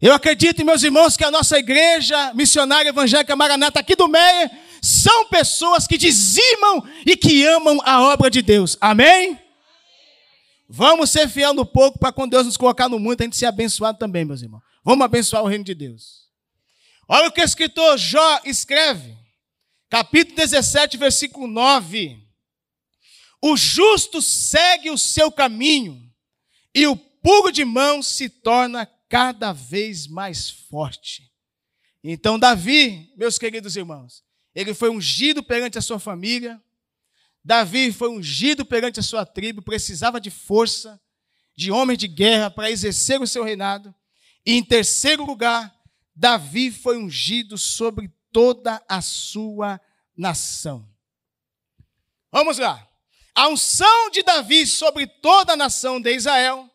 Eu 0.00 0.12
acredito, 0.12 0.64
meus 0.64 0.82
irmãos, 0.82 1.16
que 1.16 1.24
a 1.24 1.30
nossa 1.30 1.58
igreja 1.58 2.34
missionária 2.34 2.88
evangélica 2.88 3.36
Maranata 3.36 3.80
aqui 3.80 3.94
do 3.94 4.08
Meia 4.08 4.50
são 4.80 5.28
pessoas 5.28 5.86
que 5.86 5.96
dizimam 5.96 6.84
e 7.06 7.16
que 7.16 7.46
amam 7.46 7.78
a 7.84 8.02
obra 8.02 8.28
de 8.28 8.42
Deus. 8.42 8.76
Amém? 8.80 9.38
Vamos 10.68 11.10
ser 11.10 11.28
fiel 11.28 11.54
no 11.54 11.64
pouco 11.64 11.98
para 11.98 12.10
quando 12.10 12.32
Deus 12.32 12.46
nos 12.46 12.56
colocar 12.56 12.88
no 12.88 12.98
muito 12.98 13.20
a 13.20 13.24
gente 13.24 13.36
ser 13.36 13.46
abençoado 13.46 13.98
também, 13.98 14.24
meus 14.24 14.42
irmãos. 14.42 14.71
Vamos 14.84 15.04
abençoar 15.04 15.42
o 15.42 15.46
reino 15.46 15.64
de 15.64 15.74
Deus. 15.74 16.28
Olha 17.08 17.28
o 17.28 17.32
que 17.32 17.40
o 17.40 17.44
escritor 17.44 17.96
Jó 17.96 18.40
escreve. 18.44 19.16
Capítulo 19.88 20.36
17, 20.36 20.96
versículo 20.96 21.46
9. 21.46 22.18
O 23.40 23.56
justo 23.56 24.22
segue 24.22 24.90
o 24.90 24.98
seu 24.98 25.30
caminho 25.30 26.10
e 26.74 26.86
o 26.86 26.96
puro 26.96 27.52
de 27.52 27.64
mão 27.64 28.02
se 28.02 28.28
torna 28.28 28.86
cada 29.08 29.52
vez 29.52 30.06
mais 30.06 30.48
forte. 30.48 31.30
Então, 32.02 32.38
Davi, 32.38 33.12
meus 33.16 33.38
queridos 33.38 33.76
irmãos, 33.76 34.24
ele 34.54 34.74
foi 34.74 34.90
ungido 34.90 35.42
perante 35.42 35.78
a 35.78 35.82
sua 35.82 35.98
família, 35.98 36.60
Davi 37.44 37.92
foi 37.92 38.08
ungido 38.08 38.64
perante 38.64 39.00
a 39.00 39.02
sua 39.02 39.26
tribo, 39.26 39.62
precisava 39.62 40.20
de 40.20 40.30
força, 40.30 41.00
de 41.56 41.70
homem 41.70 41.96
de 41.96 42.08
guerra 42.08 42.50
para 42.50 42.70
exercer 42.70 43.20
o 43.20 43.26
seu 43.26 43.44
reinado. 43.44 43.94
E 44.44 44.54
em 44.54 44.64
terceiro 44.64 45.24
lugar, 45.24 45.72
Davi 46.14 46.70
foi 46.70 46.98
ungido 46.98 47.56
sobre 47.56 48.10
toda 48.32 48.82
a 48.88 49.00
sua 49.00 49.80
nação. 50.16 50.88
Vamos 52.30 52.58
lá. 52.58 52.88
A 53.34 53.48
unção 53.48 54.10
de 54.10 54.22
Davi 54.22 54.66
sobre 54.66 55.06
toda 55.06 55.54
a 55.54 55.56
nação 55.56 56.00
de 56.00 56.14
Israel 56.14 56.68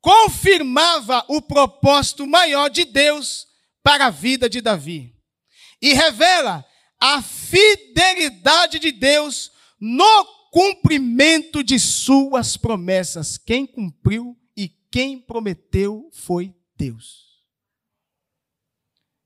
confirmava 0.00 1.24
o 1.28 1.40
propósito 1.40 2.26
maior 2.26 2.68
de 2.68 2.84
Deus 2.84 3.46
para 3.82 4.06
a 4.06 4.10
vida 4.10 4.50
de 4.50 4.60
Davi 4.60 5.14
e 5.80 5.94
revela 5.94 6.64
a 7.00 7.22
fidelidade 7.22 8.78
de 8.78 8.92
Deus 8.92 9.50
no 9.80 10.24
cumprimento 10.52 11.62
de 11.64 11.78
suas 11.78 12.56
promessas. 12.56 13.38
Quem 13.38 13.66
cumpriu 13.66 14.36
e 14.56 14.68
quem 14.90 15.18
prometeu 15.18 16.10
foi 16.12 16.54
Deus. 16.82 17.40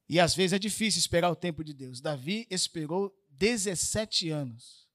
E 0.07 0.21
às 0.21 0.35
vezes 0.35 0.53
é 0.53 0.59
difícil 0.59 0.99
esperar 0.99 1.31
o 1.31 1.37
tempo 1.37 1.65
de 1.65 1.73
Deus. 1.73 2.03
Davi 2.03 2.47
esperou 2.51 3.17
17 3.31 4.29
anos 4.29 4.87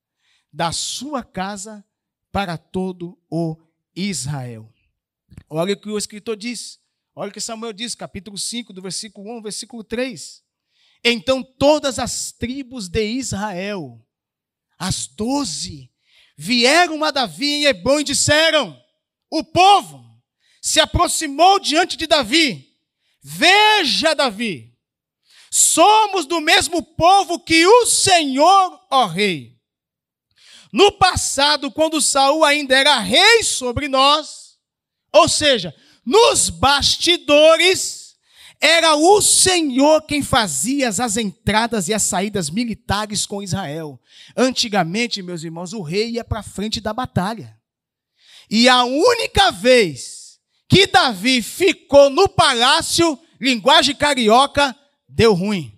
da 0.53 0.71
sua 0.71 1.23
casa 1.23 1.83
para 2.31 2.59
todo 2.59 3.19
o 3.31 3.57
Israel. 3.95 4.71
Olha 5.49 5.73
o 5.73 5.79
que 5.79 5.89
o 5.89 5.97
escritor 5.97 6.37
diz. 6.37 6.79
Olha 7.15 7.31
o 7.31 7.33
que 7.33 7.41
Samuel 7.41 7.73
diz, 7.73 7.95
capítulo 7.95 8.37
5, 8.37 8.71
do 8.71 8.81
versículo 8.81 9.37
1 9.37 9.41
versículo 9.41 9.83
3. 9.83 10.43
Então 11.03 11.41
todas 11.43 11.97
as 11.97 12.31
tribos 12.31 12.87
de 12.87 13.03
Israel 13.03 14.05
as 14.77 15.07
doze 15.07 15.91
vieram 16.37 17.03
a 17.03 17.09
Davi 17.09 17.47
em 17.47 17.65
Hebron 17.65 18.01
e 18.01 18.03
disseram: 18.03 18.79
O 19.31 19.43
povo 19.43 20.10
se 20.61 20.79
aproximou 20.79 21.59
diante 21.59 21.97
de 21.97 22.05
Davi. 22.05 22.69
Veja, 23.21 24.13
Davi, 24.13 24.71
somos 25.49 26.25
do 26.27 26.39
mesmo 26.39 26.83
povo 26.83 27.39
que 27.39 27.65
o 27.65 27.85
Senhor, 27.87 28.79
ó 28.89 29.07
rei. 29.07 29.59
No 30.71 30.91
passado, 30.91 31.71
quando 31.71 31.99
Saul 31.99 32.45
ainda 32.45 32.77
era 32.77 32.99
rei 32.99 33.43
sobre 33.43 33.89
nós, 33.89 34.57
ou 35.11 35.27
seja, 35.27 35.75
nos 36.05 36.49
bastidores, 36.49 38.15
era 38.59 38.95
o 38.95 39.21
Senhor 39.21 40.03
quem 40.03 40.21
fazia 40.21 40.87
as 40.87 41.17
entradas 41.17 41.89
e 41.89 41.93
as 41.93 42.03
saídas 42.03 42.49
militares 42.49 43.25
com 43.25 43.43
Israel. 43.43 43.99
Antigamente, 44.37 45.21
meus 45.21 45.43
irmãos, 45.43 45.73
o 45.73 45.81
rei 45.81 46.11
ia 46.11 46.23
para 46.23 46.43
frente 46.43 46.79
da 46.79 46.93
batalha. 46.93 47.59
E 48.49 48.69
a 48.69 48.83
única 48.83 49.51
vez 49.51 50.20
que 50.71 50.87
Davi 50.87 51.41
ficou 51.41 52.09
no 52.09 52.29
palácio, 52.29 53.19
linguagem 53.41 53.93
carioca, 53.93 54.73
deu 55.05 55.33
ruim. 55.33 55.77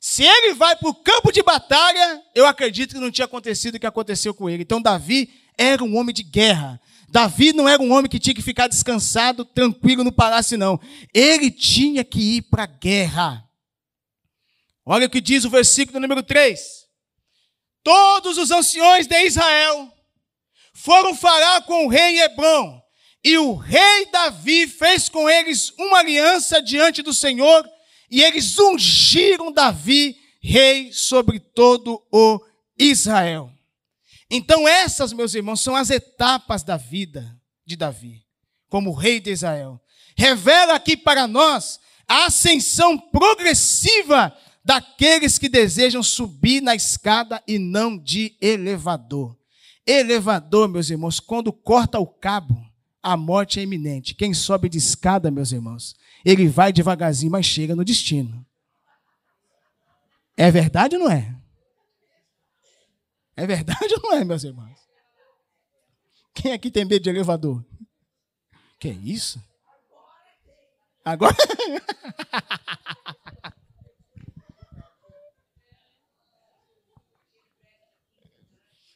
Se 0.00 0.24
ele 0.24 0.54
vai 0.54 0.74
para 0.74 0.88
o 0.88 0.94
campo 0.94 1.30
de 1.30 1.42
batalha, 1.42 2.22
eu 2.34 2.46
acredito 2.46 2.94
que 2.94 3.00
não 3.00 3.10
tinha 3.10 3.26
acontecido 3.26 3.74
o 3.74 3.78
que 3.78 3.86
aconteceu 3.86 4.32
com 4.32 4.48
ele. 4.48 4.62
Então, 4.62 4.80
Davi 4.80 5.28
era 5.58 5.84
um 5.84 5.94
homem 5.94 6.14
de 6.14 6.22
guerra. 6.22 6.80
Davi 7.06 7.52
não 7.52 7.68
era 7.68 7.82
um 7.82 7.92
homem 7.92 8.08
que 8.10 8.18
tinha 8.18 8.34
que 8.34 8.40
ficar 8.40 8.66
descansado, 8.66 9.44
tranquilo 9.44 10.02
no 10.02 10.12
palácio, 10.12 10.56
não. 10.56 10.80
Ele 11.12 11.50
tinha 11.50 12.02
que 12.02 12.36
ir 12.36 12.42
para 12.42 12.62
a 12.62 12.66
guerra. 12.66 13.46
Olha 14.86 15.06
o 15.06 15.10
que 15.10 15.20
diz 15.20 15.44
o 15.44 15.50
versículo 15.50 16.00
número 16.00 16.22
3. 16.22 16.60
Todos 17.82 18.38
os 18.38 18.50
anciões 18.50 19.06
de 19.06 19.22
Israel 19.22 19.92
foram 20.72 21.14
falar 21.14 21.60
com 21.62 21.84
o 21.84 21.88
rei 21.88 22.20
Hebron, 22.22 22.83
e 23.24 23.38
o 23.38 23.54
rei 23.54 24.06
Davi 24.12 24.68
fez 24.68 25.08
com 25.08 25.28
eles 25.30 25.72
uma 25.78 26.00
aliança 26.00 26.60
diante 26.60 27.00
do 27.00 27.14
Senhor, 27.14 27.66
e 28.10 28.22
eles 28.22 28.58
ungiram 28.58 29.50
Davi 29.50 30.16
rei 30.42 30.92
sobre 30.92 31.40
todo 31.40 32.02
o 32.12 32.38
Israel. 32.78 33.50
Então, 34.30 34.68
essas, 34.68 35.12
meus 35.12 35.34
irmãos, 35.34 35.62
são 35.62 35.74
as 35.74 35.88
etapas 35.88 36.62
da 36.62 36.76
vida 36.76 37.34
de 37.64 37.76
Davi, 37.76 38.22
como 38.68 38.92
rei 38.92 39.20
de 39.20 39.30
Israel. 39.30 39.80
Revela 40.16 40.74
aqui 40.74 40.96
para 40.96 41.26
nós 41.26 41.80
a 42.06 42.26
ascensão 42.26 42.98
progressiva 42.98 44.36
daqueles 44.62 45.38
que 45.38 45.48
desejam 45.48 46.02
subir 46.02 46.60
na 46.60 46.74
escada 46.74 47.42
e 47.46 47.58
não 47.58 47.98
de 47.98 48.36
elevador. 48.40 49.36
Elevador, 49.86 50.68
meus 50.68 50.90
irmãos, 50.90 51.20
quando 51.20 51.52
corta 51.52 51.98
o 51.98 52.06
cabo, 52.06 52.63
a 53.04 53.16
morte 53.18 53.60
é 53.60 53.62
iminente. 53.62 54.14
Quem 54.14 54.32
sobe 54.32 54.66
de 54.66 54.78
escada, 54.78 55.30
meus 55.30 55.52
irmãos, 55.52 55.94
ele 56.24 56.48
vai 56.48 56.72
devagarzinho, 56.72 57.30
mas 57.30 57.44
chega 57.44 57.76
no 57.76 57.84
destino. 57.84 58.44
É 60.34 60.50
verdade 60.50 60.96
ou 60.96 61.02
não 61.02 61.10
é? 61.10 61.38
É 63.36 63.46
verdade 63.46 63.92
ou 63.94 64.00
não 64.02 64.14
é, 64.14 64.24
meus 64.24 64.42
irmãos? 64.42 64.78
Quem 66.32 66.52
aqui 66.52 66.70
tem 66.70 66.86
medo 66.86 67.02
de 67.02 67.10
elevador? 67.10 67.62
Que 68.80 68.88
é 68.88 68.92
isso? 68.92 69.38
Agora. 71.04 71.36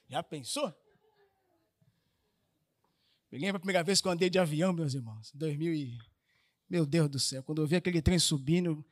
Já 0.08 0.22
pensou? 0.22 0.74
Me 3.30 3.38
lembro 3.38 3.56
a 3.56 3.60
primeira 3.60 3.82
vez 3.82 4.00
que 4.00 4.08
eu 4.08 4.12
andei 4.12 4.30
de 4.30 4.38
avião, 4.38 4.72
meus 4.72 4.94
irmãos, 4.94 5.30
2000 5.34 5.74
e... 5.74 5.98
Meu 6.68 6.84
Deus 6.84 7.08
do 7.08 7.18
céu, 7.18 7.42
quando 7.42 7.62
eu 7.62 7.66
vi 7.66 7.76
aquele 7.76 8.02
trem 8.02 8.18
subindo, 8.18 8.84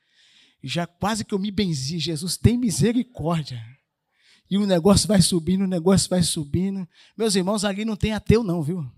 já 0.63 0.87
quase 0.87 1.25
que 1.25 1.35
eu 1.35 1.39
me 1.39 1.51
benzi. 1.51 1.99
Jesus, 1.99 2.37
tem 2.37 2.57
misericórdia. 2.57 3.63
E 4.51 4.57
o 4.57 4.67
negócio 4.67 5.07
vai 5.07 5.21
subindo, 5.21 5.65
o 5.65 5.67
negócio 5.67 6.09
vai 6.09 6.23
subindo. 6.23 6.89
Meus 7.17 7.35
irmãos, 7.35 7.65
ali 7.65 7.85
não 7.85 7.97
tem 7.97 8.13
ateu, 8.13 8.43
não, 8.43 8.63
viu? 8.63 8.91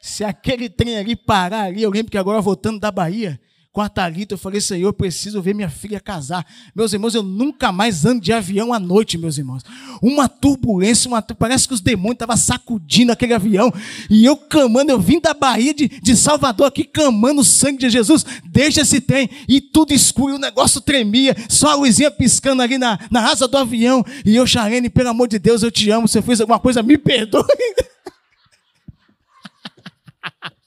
Se 0.00 0.22
aquele 0.22 0.68
trem 0.68 0.98
ali 0.98 1.16
parar 1.16 1.62
ali, 1.62 1.82
eu 1.82 1.90
lembro 1.90 2.12
que 2.12 2.18
agora 2.18 2.40
voltando 2.40 2.78
da 2.78 2.90
Bahia, 2.90 3.40
com 3.72 3.80
a 3.80 3.88
Thalita, 3.88 4.34
eu 4.34 4.38
falei, 4.38 4.60
Senhor, 4.60 4.88
eu 4.88 4.92
preciso 4.92 5.40
ver 5.40 5.54
minha 5.54 5.70
filha 5.70 5.98
casar. 5.98 6.46
Meus 6.74 6.92
irmãos, 6.92 7.14
eu 7.14 7.22
nunca 7.22 7.72
mais 7.72 8.04
ando 8.04 8.20
de 8.20 8.30
avião 8.30 8.70
à 8.70 8.78
noite, 8.78 9.16
meus 9.16 9.38
irmãos. 9.38 9.62
Uma 10.02 10.28
turbulência, 10.28 11.08
uma, 11.08 11.22
parece 11.22 11.66
que 11.66 11.72
os 11.72 11.80
demônios 11.80 12.16
estavam 12.16 12.36
sacudindo 12.36 13.12
aquele 13.12 13.32
avião. 13.32 13.72
E 14.10 14.26
eu 14.26 14.36
clamando, 14.36 14.92
eu 14.92 15.00
vim 15.00 15.18
da 15.18 15.32
Bahia 15.32 15.72
de, 15.72 15.88
de 15.88 16.14
Salvador 16.14 16.66
aqui, 16.66 16.84
clamando 16.84 17.40
o 17.40 17.44
sangue 17.44 17.78
de 17.78 17.88
Jesus, 17.88 18.26
deixa 18.44 18.82
esse 18.82 19.00
trem. 19.00 19.30
E 19.48 19.58
tudo 19.58 19.94
escuro, 19.94 20.34
o 20.34 20.38
negócio 20.38 20.78
tremia, 20.78 21.34
só 21.48 21.70
a 21.70 21.74
luzinha 21.74 22.10
piscando 22.10 22.60
ali 22.60 22.76
na, 22.76 22.98
na 23.10 23.30
asa 23.30 23.48
do 23.48 23.56
avião. 23.56 24.04
E 24.22 24.36
eu, 24.36 24.46
Charene, 24.46 24.90
pelo 24.90 25.08
amor 25.08 25.28
de 25.28 25.38
Deus, 25.38 25.62
eu 25.62 25.70
te 25.70 25.90
amo. 25.90 26.06
Se 26.06 26.18
eu 26.18 26.22
fiz 26.22 26.42
alguma 26.42 26.60
coisa, 26.60 26.82
me 26.82 26.98
perdoe. 26.98 27.42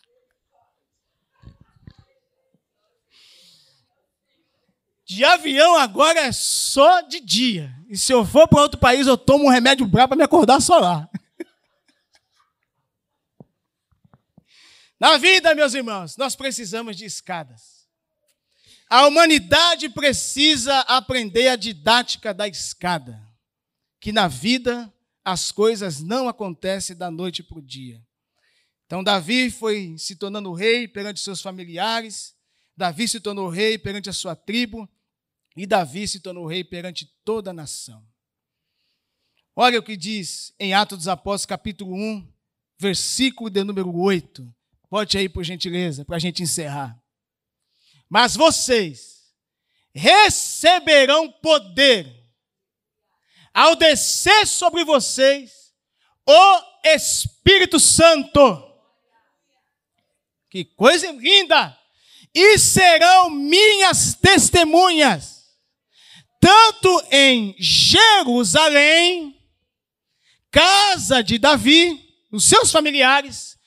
De 5.15 5.23
avião 5.23 5.77
agora 5.77 6.19
é 6.19 6.31
só 6.33 6.99
de 6.99 7.21
dia. 7.21 7.73
E 7.87 7.97
se 7.97 8.11
eu 8.11 8.25
for 8.25 8.49
para 8.49 8.61
outro 8.61 8.77
país, 8.77 9.07
eu 9.07 9.17
tomo 9.17 9.45
um 9.45 9.49
remédio 9.49 9.87
brabo 9.87 10.09
para 10.09 10.17
me 10.17 10.23
acordar 10.23 10.61
só 10.61 10.77
lá. 10.77 11.09
Na 14.99 15.17
vida, 15.17 15.55
meus 15.55 15.73
irmãos, 15.73 16.17
nós 16.17 16.35
precisamos 16.35 16.97
de 16.97 17.05
escadas. 17.05 17.87
A 18.89 19.07
humanidade 19.07 19.87
precisa 19.87 20.81
aprender 20.81 21.47
a 21.47 21.55
didática 21.55 22.33
da 22.33 22.45
escada. 22.45 23.17
Que 24.01 24.11
na 24.11 24.27
vida 24.27 24.93
as 25.23 25.49
coisas 25.49 26.01
não 26.01 26.27
acontecem 26.27 26.93
da 26.93 27.09
noite 27.09 27.41
para 27.41 27.59
o 27.59 27.61
dia. 27.61 28.03
Então, 28.85 29.01
Davi 29.01 29.49
foi 29.49 29.95
se 29.97 30.17
tornando 30.17 30.51
rei 30.51 30.89
perante 30.89 31.21
seus 31.21 31.41
familiares, 31.41 32.35
Davi 32.75 33.07
se 33.07 33.21
tornou 33.21 33.47
rei 33.47 33.77
perante 33.77 34.09
a 34.09 34.13
sua 34.13 34.35
tribo, 34.35 34.89
e 35.55 35.65
Davi 35.65 36.07
se 36.07 36.19
tornou 36.19 36.45
rei 36.45 36.63
perante 36.63 37.05
toda 37.23 37.51
a 37.51 37.53
nação. 37.53 38.05
Olha 39.55 39.79
o 39.79 39.83
que 39.83 39.95
diz 39.95 40.53
em 40.59 40.73
Atos 40.73 40.97
dos 40.97 41.07
Apóstolos, 41.07 41.45
capítulo 41.45 41.95
1, 41.95 42.33
versículo 42.77 43.49
de 43.49 43.63
número 43.63 43.95
8. 43.97 44.53
Pode 44.89 45.17
aí, 45.17 45.29
por 45.29 45.43
gentileza, 45.43 46.03
para 46.03 46.17
a 46.17 46.19
gente 46.19 46.43
encerrar. 46.43 47.01
Mas 48.09 48.35
vocês 48.35 49.33
receberão 49.93 51.31
poder 51.31 52.25
ao 53.53 53.77
descer 53.77 54.45
sobre 54.45 54.83
vocês 54.83 55.73
o 56.27 56.61
Espírito 56.83 57.79
Santo. 57.79 58.61
Que 60.49 60.65
coisa 60.65 61.09
linda! 61.13 61.79
E 62.33 62.59
serão 62.59 63.29
minhas 63.29 64.15
testemunhas 64.15 65.44
tanto 66.45 67.03
em 67.09 67.55
Jerusalém, 67.57 69.35
casa 70.51 71.23
de 71.23 71.39
Davi, 71.39 71.99
os 72.31 72.43
seus 72.43 72.71
familiares, 72.71 73.57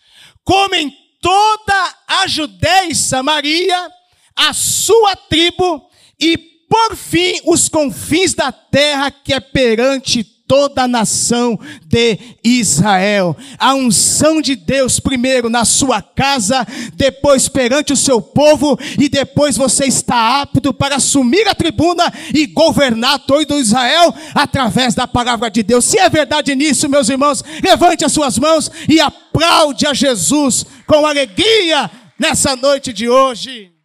como 0.44 0.76
em 0.76 0.96
toda 1.20 1.94
a 2.06 2.28
Judéia 2.28 2.88
e 2.88 2.94
Samaria, 2.94 3.90
a 4.36 4.52
sua 4.52 5.16
tribo 5.16 5.90
e, 6.20 6.38
por 6.38 6.94
fim, 6.94 7.40
os 7.46 7.68
confins 7.68 8.32
da 8.32 8.52
terra 8.52 9.10
que 9.10 9.34
é 9.34 9.40
perante 9.40 10.22
toda 10.48 10.84
a 10.84 10.88
nação 10.88 11.60
de 11.86 12.18
Israel. 12.42 13.36
A 13.58 13.74
unção 13.74 14.40
de 14.40 14.56
Deus 14.56 14.98
primeiro 14.98 15.50
na 15.50 15.66
sua 15.66 16.00
casa, 16.00 16.66
depois 16.94 17.48
perante 17.48 17.92
o 17.92 17.96
seu 17.96 18.20
povo 18.20 18.78
e 18.98 19.08
depois 19.08 19.56
você 19.56 19.84
está 19.84 20.40
apto 20.40 20.72
para 20.72 20.96
assumir 20.96 21.46
a 21.46 21.54
tribuna 21.54 22.10
e 22.34 22.46
governar 22.46 23.20
todo 23.20 23.60
Israel 23.60 24.14
através 24.34 24.94
da 24.94 25.06
palavra 25.06 25.50
de 25.50 25.62
Deus. 25.62 25.84
Se 25.84 25.98
é 25.98 26.08
verdade 26.08 26.54
nisso, 26.56 26.88
meus 26.88 27.08
irmãos, 27.08 27.44
levante 27.62 28.04
as 28.04 28.12
suas 28.12 28.38
mãos 28.38 28.70
e 28.88 28.98
aplaude 29.00 29.86
a 29.86 29.92
Jesus 29.92 30.64
com 30.86 31.06
alegria 31.06 31.90
nessa 32.18 32.56
noite 32.56 32.92
de 32.92 33.08
hoje. 33.08 33.77